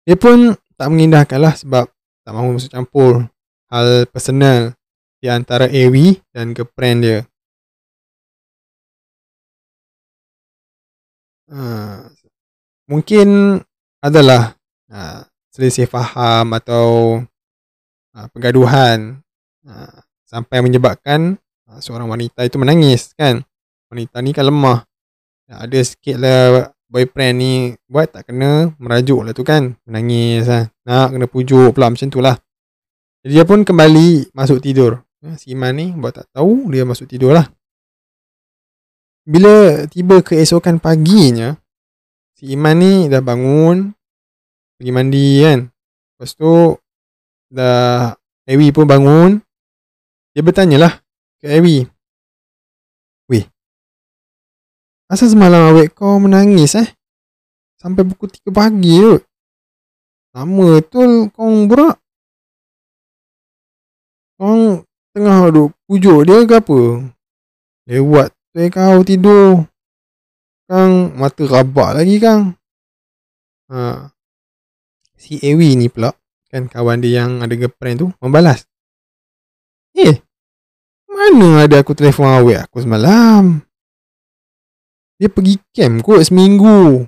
[0.06, 1.90] Dia pun tak mengindahkan lah sebab
[2.28, 3.24] tak mahu masuk campur
[3.72, 4.76] hal personal
[5.16, 7.18] di antara Awi dan girlfriend dia.
[11.48, 12.05] Ha,
[12.84, 13.56] mungkin
[14.05, 14.52] adalah
[14.92, 17.16] ha, selisih faham atau
[18.12, 19.24] ha, pergaduhan
[19.64, 23.40] ha, sampai menyebabkan ha, seorang wanita itu menangis kan.
[23.88, 24.84] Wanita ni kan lemah.
[25.48, 27.52] Ha, ada sikit lah boyfriend ni
[27.86, 29.77] buat tak kena merajuk lah tu kan.
[29.85, 30.73] Menangis lah.
[30.89, 32.36] Nak kena pujuk pula macam tu lah.
[33.23, 35.05] Jadi dia pun kembali masuk tidur.
[35.20, 37.47] Ya, si Iman ni buat tak tahu dia masuk tidur lah.
[39.28, 41.52] Bila tiba keesokan paginya
[42.32, 43.93] si Iman ni dah bangun
[44.81, 45.69] pergi mandi kan.
[45.69, 46.73] Lepas tu
[47.52, 48.16] dah
[48.48, 49.31] Ewi pun bangun.
[50.32, 50.93] Dia bertanya lah
[51.43, 51.97] ke Ewi
[55.09, 56.89] Asal semalam awek kau menangis eh?
[57.80, 59.16] Sampai pukul 3 pagi tu.
[60.36, 61.97] Lama tu kau berak.
[64.36, 64.85] Kau
[65.16, 66.80] tengah duduk pujuk dia ke apa?
[67.89, 69.64] Lewat tu kau tidur.
[70.68, 72.52] Kang mata rabak lagi kang.
[73.72, 74.12] Ha.
[75.16, 76.12] Si Ewi ni pula
[76.52, 78.68] kan kawan dia yang ada girlfriend tu membalas.
[79.97, 80.20] Eh,
[81.09, 83.67] mana ada aku telefon awek aku semalam?
[85.18, 87.02] Dia pergi camp kot seminggu.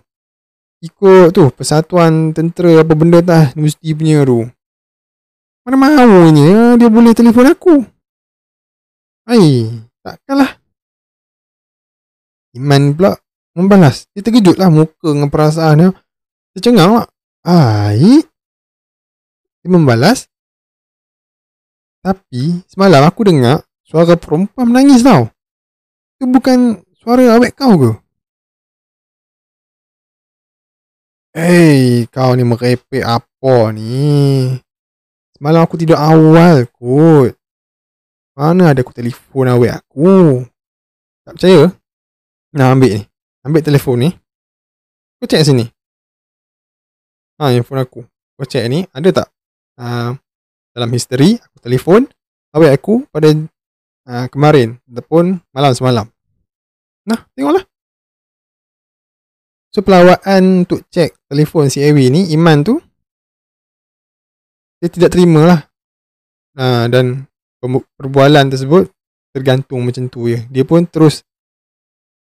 [0.82, 4.42] Ikut tu persatuan tentera apa benda tah universiti punya tu.
[5.62, 7.74] Mana mahunya dia boleh telefon aku.
[9.30, 9.70] Hai,
[10.02, 10.58] takkanlah.
[12.58, 13.14] Iman pula
[13.54, 14.10] membalas.
[14.10, 15.88] Dia terkejut lah muka dengan perasaan dia.
[16.58, 17.06] Tercengang lah.
[17.46, 18.26] Hai.
[19.62, 20.26] Dia membalas.
[22.02, 25.30] Tapi semalam aku dengar suara perempuan menangis tau.
[26.18, 27.90] Itu bukan Suara awet kau ke?
[31.32, 34.52] Hei, kau ni merepek apa ni?
[35.32, 37.32] Semalam aku tidur awal kot.
[38.36, 40.44] Mana ada aku telefon awet aku?
[41.24, 41.72] Tak percaya?
[42.52, 43.02] Nah, ambil ni.
[43.48, 44.08] Ambil telefon ni.
[45.16, 45.64] Kau cek sini.
[47.40, 48.04] Ha, handphone aku.
[48.36, 48.84] Kau cek ni.
[48.92, 49.28] Ada tak?
[49.80, 50.20] Uh,
[50.76, 52.04] dalam history, aku telefon
[52.52, 53.32] awet aku pada
[54.04, 54.76] uh, kemarin.
[54.84, 56.04] Ataupun malam semalam.
[57.10, 57.66] Nah, tengoklah.
[59.74, 62.78] So pelawaan untuk cek telefon si Ewi ni Iman tu
[64.80, 65.60] dia tidak terima lah.
[66.58, 67.26] Ha, dan
[67.98, 68.90] perbualan tersebut
[69.30, 70.42] tergantung macam tu ya.
[70.50, 71.22] Dia pun terus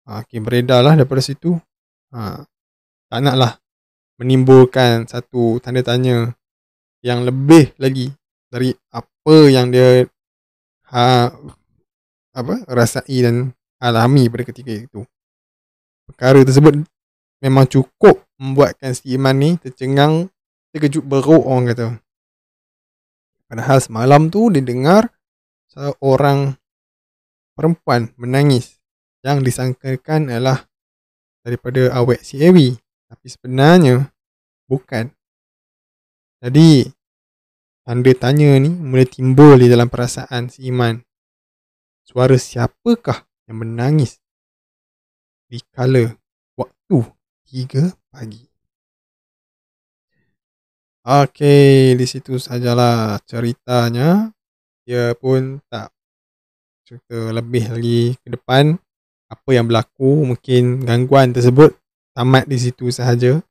[0.05, 1.57] ha, okay, beredar lah daripada situ.
[2.13, 2.45] Ha,
[3.09, 3.51] tak nak lah
[4.17, 6.31] menimbulkan satu tanda tanya
[7.03, 8.09] yang lebih lagi
[8.49, 10.07] dari apa yang dia
[10.89, 11.29] ha,
[12.33, 13.53] apa rasai dan
[13.85, 15.05] alami pada ketika itu.
[16.09, 16.81] Perkara tersebut
[17.41, 20.33] memang cukup membuatkan si Iman ni tercengang
[20.73, 21.87] terkejut beruk orang kata.
[23.45, 25.13] Padahal semalam tu dia dengar
[25.69, 26.57] seorang
[27.53, 28.81] perempuan menangis
[29.21, 30.65] yang disangkakan adalah
[31.45, 32.73] daripada awet si Ewi.
[33.05, 34.09] Tapi sebenarnya
[34.65, 35.13] bukan.
[36.41, 36.89] Jadi
[37.85, 41.01] tanda tanya ni mula timbul di dalam perasaan si Iman.
[42.05, 44.17] Suara siapakah yang menangis
[45.45, 46.13] di kala
[46.57, 46.97] waktu
[47.45, 48.43] 3 pagi.
[51.05, 54.33] Okey, di situ sajalah ceritanya.
[54.85, 55.93] Dia pun tak
[56.85, 58.77] cerita lebih lagi ke depan
[59.25, 61.73] apa yang berlaku mungkin gangguan tersebut
[62.13, 63.41] tamat di situ sahaja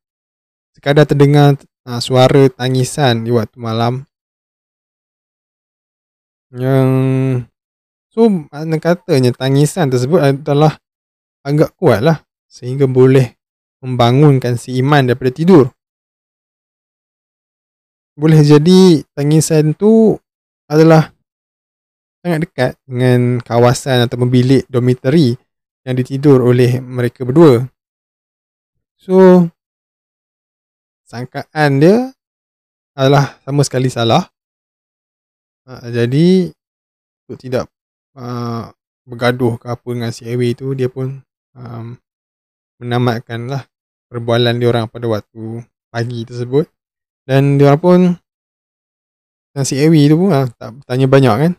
[0.70, 4.06] sekadar terdengar uh, suara tangisan di waktu malam
[6.54, 6.88] yang
[8.14, 10.78] so mana katanya tangisan tersebut adalah
[11.42, 13.34] agak kuat lah sehingga boleh
[13.82, 15.74] membangunkan si Iman daripada tidur
[18.14, 20.14] boleh jadi tangisan tu
[20.70, 21.10] adalah
[22.24, 25.34] sangat dekat dengan kawasan atau bilik dormitory
[25.84, 27.68] yang ditidur oleh mereka berdua.
[28.96, 29.44] So,
[31.04, 32.16] sangkaan dia
[32.96, 34.24] adalah sama sekali salah.
[35.68, 36.48] Uh, jadi,
[37.28, 37.64] untuk tidak
[38.14, 38.70] uh,
[39.04, 41.20] bergaduh ke apa dengan si Airway tu, dia pun
[41.54, 41.98] um,
[42.80, 43.62] menamatkan lah
[44.10, 46.70] perbualan dia orang pada waktu pagi tersebut.
[47.24, 48.14] Dan dia pun
[49.54, 51.52] yang si Ewi tu pun lah, tak bertanya banyak kan.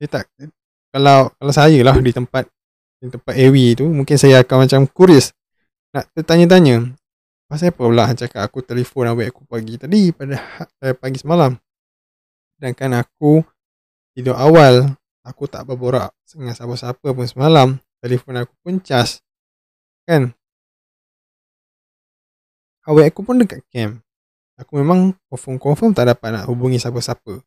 [0.00, 0.24] Dia tak
[0.90, 2.48] kalau kalau saya lah di tempat
[2.98, 5.30] di tempat Ewi tu mungkin saya akan macam curious
[5.92, 6.96] nak bertanya-tanya.
[7.50, 10.38] Pasal apa pula cakap aku telefon awak aku pagi tadi pada
[10.82, 11.54] eh, pagi semalam.
[12.56, 13.42] Sedangkan aku
[14.14, 14.94] tidur awal,
[15.30, 17.78] aku tak berborak dengan siapa-siapa pun semalam.
[18.02, 19.22] Telefon aku pun cas.
[20.04, 20.34] Kan?
[22.84, 24.02] Awak aku pun dekat camp
[24.60, 27.40] aku memang confirm-confirm tak dapat nak hubungi siapa-siapa.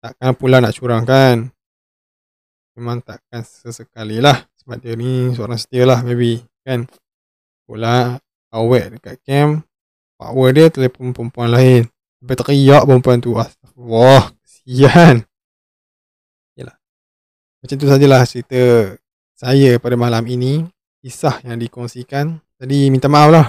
[0.00, 1.52] Takkan pula nak curang kan.
[2.74, 4.48] Memang takkan sesekali lah.
[4.64, 6.40] Sebab dia ni seorang setia lah maybe.
[6.64, 6.88] Kan.
[7.68, 8.16] Pula
[8.48, 9.68] awet dekat camp.
[10.16, 11.82] Power dia telefon perempuan lain.
[12.20, 13.36] Sampai teriak perempuan tu.
[13.76, 15.28] Wah, kesian.
[17.64, 18.92] Macam tu sajalah cerita
[19.32, 20.68] saya pada malam ini.
[21.00, 22.36] Kisah yang dikongsikan.
[22.60, 23.46] Jadi minta maaf lah.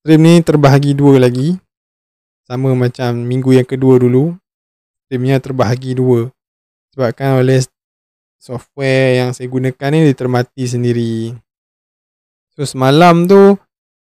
[0.00, 1.58] Stream ni terbahagi dua lagi
[2.46, 4.38] sama macam minggu yang kedua dulu
[5.06, 6.30] streamnya terbahagi dua
[6.94, 7.58] sebabkan oleh
[8.38, 11.34] software yang saya gunakan ni dia termati sendiri
[12.54, 13.58] so semalam tu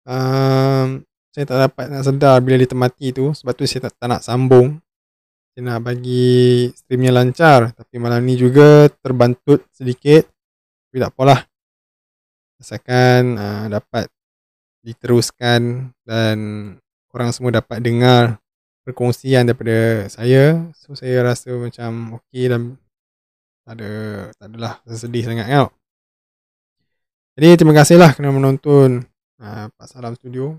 [0.09, 0.87] um,
[1.33, 4.25] saya tak dapat nak sedar bila dia termati tu sebab tu saya tak, tak nak
[4.25, 4.81] sambung
[5.53, 10.25] saya nak bagi streamnya lancar tapi malam ni juga terbantut sedikit
[10.89, 11.45] tapi tak apalah
[12.63, 14.09] asalkan uh, dapat
[14.83, 16.37] diteruskan dan
[17.11, 18.43] korang semua dapat dengar
[18.83, 20.71] perkongsian daripada saya.
[20.75, 22.79] So saya rasa macam okey dan
[23.63, 23.93] tak ada
[24.35, 25.71] tak adalah sedih sangat kan.
[27.39, 29.07] Jadi terima kasihlah kerana menonton
[29.41, 30.59] uh, Pak Salam Studio.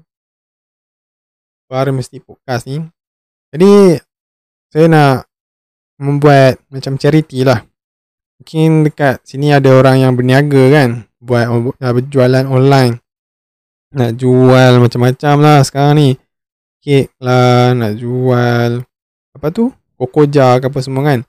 [1.68, 2.84] Para mesti podcast ni.
[3.54, 3.98] Jadi
[4.74, 5.30] saya nak
[6.02, 7.62] membuat macam charity lah.
[8.42, 11.46] Mungkin dekat sini ada orang yang berniaga kan buat
[11.78, 12.98] berjualan online.
[13.94, 16.10] Nak jual macam-macam lah sekarang ni.
[16.82, 18.82] Kek lah nak jual
[19.38, 19.70] apa tu?
[19.94, 21.22] Kokoja ke apa semua kan.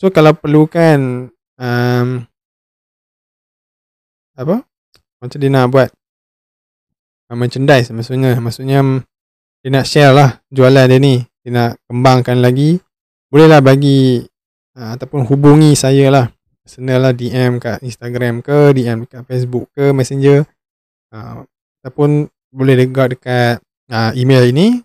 [0.00, 1.28] So kalau perlukan
[1.60, 2.24] um,
[4.32, 4.64] apa?
[5.20, 5.92] Macam dia nak buat
[7.28, 8.40] uh, merchandise maksudnya.
[8.40, 8.80] Maksudnya
[9.60, 12.82] dia nak share lah jualan dia ni dia nak kembangkan lagi
[13.30, 14.18] bolehlah bagi
[14.74, 16.26] uh, ataupun hubungi saya lah.
[16.66, 20.42] Personal lah DM kat Instagram ke DM kat Facebook ke Messenger.
[21.14, 21.46] Uh,
[21.78, 23.62] ataupun boleh dekat dekat
[23.94, 24.82] uh, email ini.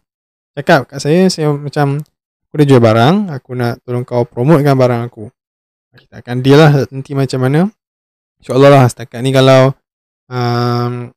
[0.53, 1.97] Cakap kat saya saya macam
[2.45, 5.33] aku dah jual barang aku nak tolong kau promotekan barang aku.
[5.97, 7.61] Kita akan deal lah nanti macam mana.
[8.37, 9.73] insyaAllah lah setakat ni kalau
[10.29, 11.09] um,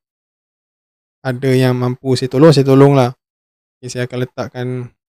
[1.21, 3.13] ada yang mampu saya tolong saya tolong lah.
[3.77, 4.69] Okay, saya akan letakkan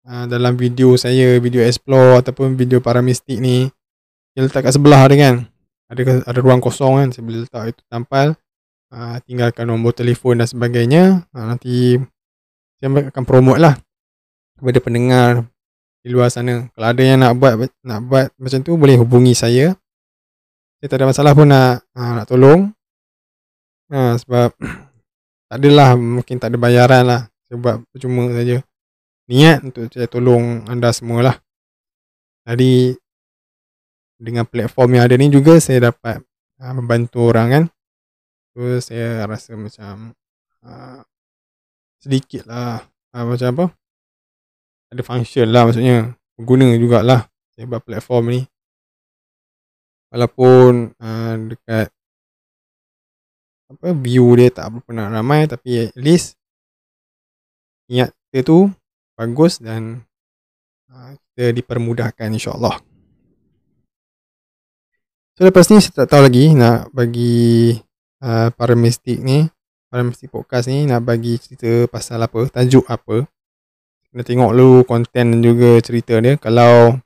[0.08, 3.68] uh, dalam video saya video explore ataupun video para mistik ni
[4.34, 5.36] saya letak kat sebelah ada kan
[5.92, 8.34] ada ada ruang kosong kan saya boleh letak itu tampal
[8.96, 12.00] uh, tinggalkan nombor telefon dan sebagainya uh, nanti
[12.80, 13.76] saya akan promote lah
[14.58, 15.30] kepada pendengar
[16.08, 16.72] di luar sana.
[16.72, 17.54] Kalau ada yang nak buat
[17.84, 19.76] nak buat macam tu boleh hubungi saya.
[20.80, 22.72] Saya tak ada masalah pun nak ha, nak tolong.
[23.92, 24.56] Ha, sebab
[25.52, 27.22] tak adalah mungkin tak ada bayaran lah.
[27.48, 28.64] Saya buat percuma saja.
[29.28, 31.36] Niat untuk saya tolong anda semua lah.
[32.48, 32.96] Jadi
[34.18, 36.24] dengan platform yang ada ni juga saya dapat
[36.58, 37.64] ha, membantu orang kan.
[38.56, 40.16] So saya rasa macam
[40.64, 41.04] ha,
[42.02, 43.66] sedikit lah uh, macam apa
[44.94, 47.28] ada function lah maksudnya berguna jugalah
[47.58, 48.42] sebab platform ni
[50.14, 51.92] walaupun uh, dekat
[53.68, 56.40] apa view dia tak nak ramai tapi at least
[57.92, 58.72] niat kita tu
[59.18, 60.06] bagus dan
[60.94, 62.78] uh, kita dipermudahkan insyaAllah.
[65.38, 67.78] So lepas ni saya tak tahu lagi nak bagi
[68.22, 69.50] uh, para mistik ni
[69.90, 73.26] para mistik podcast ni nak bagi cerita pasal apa tajuk apa.
[74.10, 76.38] Kena tengok dulu konten dan juga cerita dia.
[76.42, 76.98] Kalau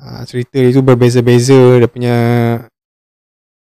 [0.00, 2.16] uh, cerita dia tu berbeza-beza dia punya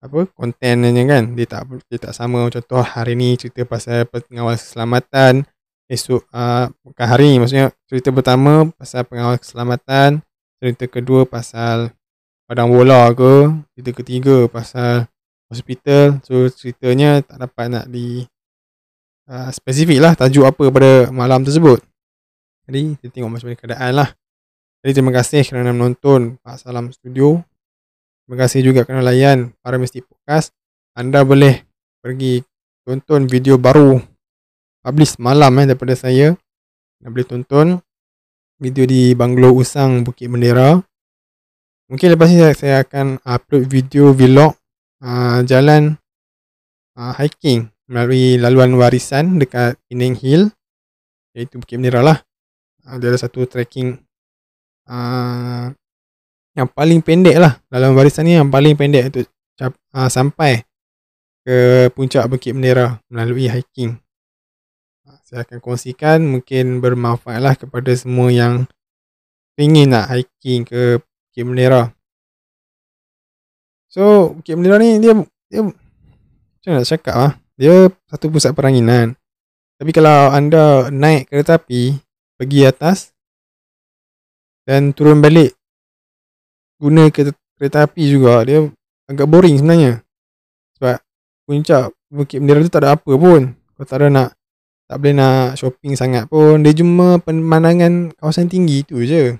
[0.00, 2.46] apa kontennya kan dia tak dia tak sama.
[2.50, 5.46] Contoh hari ni cerita pasal pengawal keselamatan
[5.90, 10.22] esok uh, bukan hari maksudnya cerita pertama pasal pengawal keselamatan
[10.62, 11.90] cerita kedua pasal
[12.46, 15.10] padang bola ke cerita ketiga pasal
[15.50, 16.22] hospital.
[16.22, 18.24] So ceritanya tak dapat nak di
[19.26, 21.82] uh, spesifik lah tajuk apa pada malam tersebut.
[22.70, 24.08] Jadi kita tengok macam mana keadaan lah.
[24.80, 27.42] Jadi terima kasih kerana menonton Pak Salam Studio.
[28.24, 30.54] Terima kasih juga kerana layan para Mistik Podcast.
[30.94, 31.66] Anda boleh
[32.00, 32.46] pergi
[32.86, 33.98] tonton video baru
[34.80, 36.36] publish malam eh, daripada saya.
[37.00, 37.68] Anda boleh tonton
[38.60, 40.76] video di Banglo Usang Bukit Bendera.
[41.88, 44.54] Mungkin lepas ni saya akan upload video vlog
[45.02, 45.98] uh, jalan
[46.94, 50.52] uh, hiking melalui laluan warisan dekat Penang Hill
[51.34, 52.18] iaitu Bukit Bendera lah.
[52.84, 53.96] Uh, dia ada satu trekking
[54.86, 55.72] uh,
[56.54, 59.26] yang paling pendek lah dalam barisan ni yang paling pendek untuk
[59.96, 60.62] uh, sampai
[61.42, 63.96] ke puncak Bukit Bendera melalui hiking.
[65.30, 68.66] Ah, saya akan kongsikan mungkin bermanfaat lah kepada semua yang
[69.54, 71.94] ingin nak hiking ke Bukit Bendera.
[73.86, 75.14] So Bukit Bendera ni dia
[75.46, 77.32] dia macam nak cakap lah.
[77.54, 79.14] Dia satu pusat peranginan.
[79.78, 81.94] Tapi kalau anda naik kereta api
[82.34, 83.14] pergi atas
[84.66, 85.54] dan turun balik
[86.82, 88.66] guna kereta, kereta api juga dia
[89.06, 90.02] agak boring sebenarnya
[90.74, 90.98] sebab
[91.46, 94.39] puncak Bukit Bendera tu tak ada apa pun kau tak ada nak
[94.90, 96.66] tak boleh nak shopping sangat pun.
[96.66, 99.38] Dia cuma pemandangan kawasan tinggi tu je.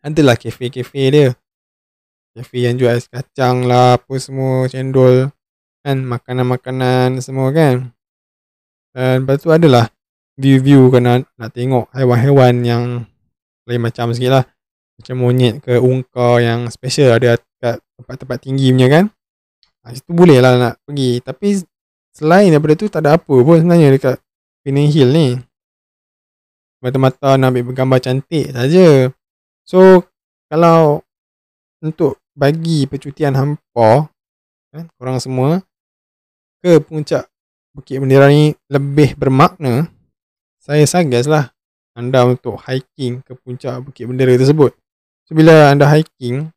[0.00, 1.36] Adalah kafe-kafe dia.
[2.32, 5.28] Kafe yang jual ais kacang lah apa semua cendol
[5.84, 7.92] kan makanan-makanan semua kan.
[8.96, 9.92] Dan lepas tu adalah
[10.40, 12.84] view-view kena nak tengok haiwan-haiwan yang
[13.68, 14.44] lain macam sikit lah.
[14.96, 19.04] Macam monyet ke ungkar yang special ada kat tempat-tempat tinggi punya kan.
[19.84, 21.20] Ha, situ boleh lah nak pergi.
[21.20, 21.60] Tapi
[22.16, 24.16] selain daripada tu tak ada apa pun sebenarnya dekat
[24.64, 25.36] Penang Hill ni.
[26.80, 29.12] Mata-mata nak ambil gambar cantik saja.
[29.68, 30.08] So
[30.48, 31.04] kalau
[31.84, 34.08] untuk bagi percutian hampa
[34.72, 35.60] kan, korang semua
[36.64, 37.28] ke puncak
[37.76, 39.92] Bukit Bendera ni lebih bermakna
[40.56, 41.52] saya suggest lah
[41.92, 44.72] anda untuk hiking ke puncak Bukit Bendera tersebut.
[45.28, 46.48] So bila anda hiking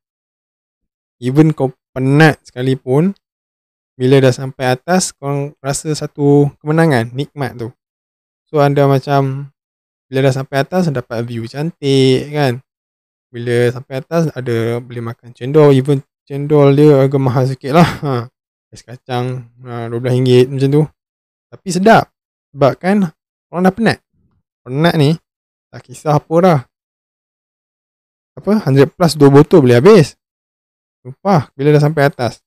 [1.19, 3.15] Even kau penat sekalipun
[3.97, 7.71] Bila dah sampai atas Kau rasa satu kemenangan Nikmat tu
[8.47, 9.51] So anda macam
[10.07, 12.63] Bila dah sampai atas Dapat view cantik kan?
[13.27, 15.75] Bila sampai atas Ada boleh makan cendol.
[15.75, 17.89] Even cendol dia agak mahal sikit lah.
[18.03, 18.13] Ha.
[18.71, 20.83] Es kacang ha, RM12 macam tu.
[21.51, 22.07] Tapi sedap.
[22.55, 23.11] Sebab kan
[23.51, 23.99] Orang dah penat.
[24.63, 25.19] Penat ni
[25.67, 26.59] Tak kisah apa dah.
[28.39, 28.63] Apa?
[28.63, 30.15] 100 plus 2 botol boleh habis.
[31.03, 32.39] Sumpah bila dah sampai atas.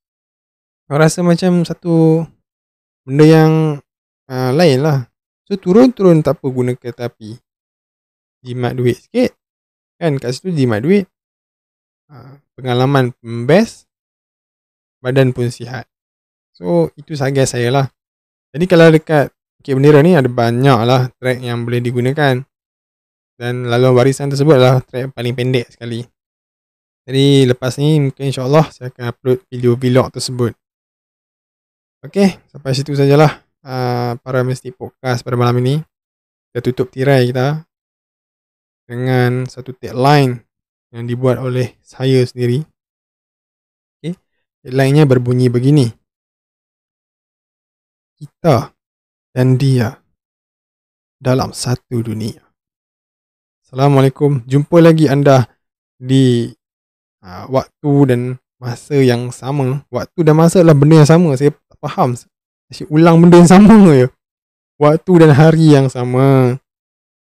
[0.88, 2.24] Aku rasa macam satu
[3.04, 3.52] Benda yang
[4.32, 5.09] uh, Lain lah
[5.50, 7.34] So turun-turun tak apa guna kereta api.
[8.46, 9.34] Jimat duit sikit.
[9.98, 11.10] Kan kat situ jimat duit.
[12.06, 13.10] Uh, Pengalaman
[13.50, 13.90] best
[15.02, 15.90] Badan pun sihat.
[16.54, 17.86] So itu sahaja saya lah.
[18.54, 22.38] Jadi kalau dekat Bukit Bendera ni ada banyak lah track yang boleh digunakan.
[23.34, 26.06] Dan laluan warisan tersebut adalah track paling pendek sekali.
[27.10, 30.54] Jadi lepas ni mungkin insyaAllah saya akan upload video vlog tersebut.
[32.06, 35.80] Okay, sampai situ sajalah uh, para Mystic Podcast pada malam ini.
[36.50, 37.62] Kita tutup tirai kita
[38.90, 40.42] dengan satu tagline
[40.90, 42.66] yang dibuat oleh saya sendiri.
[43.98, 44.18] Okay,
[44.66, 45.86] tagline-nya berbunyi begini.
[48.18, 48.74] Kita
[49.30, 50.02] dan dia
[51.22, 52.42] dalam satu dunia.
[53.62, 54.42] Assalamualaikum.
[54.50, 55.46] Jumpa lagi anda
[55.94, 56.50] di
[57.22, 58.20] uh, waktu dan
[58.58, 59.86] masa yang sama.
[59.94, 61.38] Waktu dan masa adalah benda yang sama.
[61.38, 62.18] Saya tak faham.
[62.70, 64.06] Saya ulang benda yang sama je.
[64.80, 66.56] Waktu dan hari yang sama.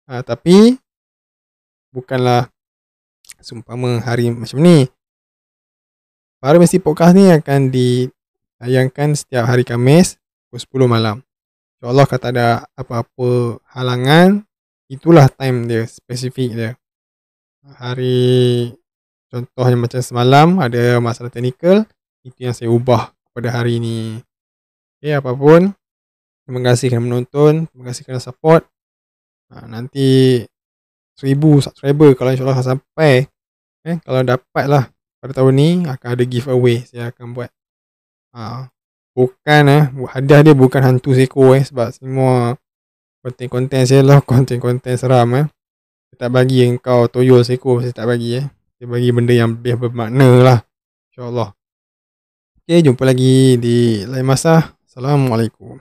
[0.10, 0.76] Uh, tapi
[1.94, 2.52] bukanlah
[3.40, 4.90] sumpama hari macam ni.
[6.38, 10.20] Para mesti podcast ni akan ditayangkan setiap hari Khamis
[10.50, 11.18] pukul 10 malam.
[11.78, 14.42] InsyaAllah kata ada apa-apa halangan
[14.90, 16.72] itulah time dia spesifik dia
[17.78, 18.72] hari
[19.30, 21.84] contohnya macam semalam ada masalah teknikal
[22.24, 24.24] itu yang saya ubah pada hari ini
[25.00, 25.78] okay, apapun.
[26.48, 27.68] Terima kasih kerana menonton.
[27.68, 28.64] Terima kasih kerana support.
[29.52, 30.42] Ha, nanti
[31.18, 33.28] seribu subscriber kalau insyaAllah sampai.
[33.88, 34.84] Eh, kalau dapat lah
[35.20, 37.52] pada tahun ni akan ada giveaway saya akan buat.
[38.36, 38.70] Ha,
[39.18, 39.84] bukan eh
[40.14, 42.54] hadiah dia bukan hantu seko eh sebab semua
[43.26, 45.46] konten-konten saya lah konten-konten seram eh.
[46.14, 48.46] Saya tak bagi engkau toyol seko saya tak bagi eh.
[48.78, 50.60] Saya bagi benda yang lebih bermakna lah
[51.12, 51.50] insyaAllah.
[52.64, 55.78] Ok jumpa lagi di lain masa Assalamualaikum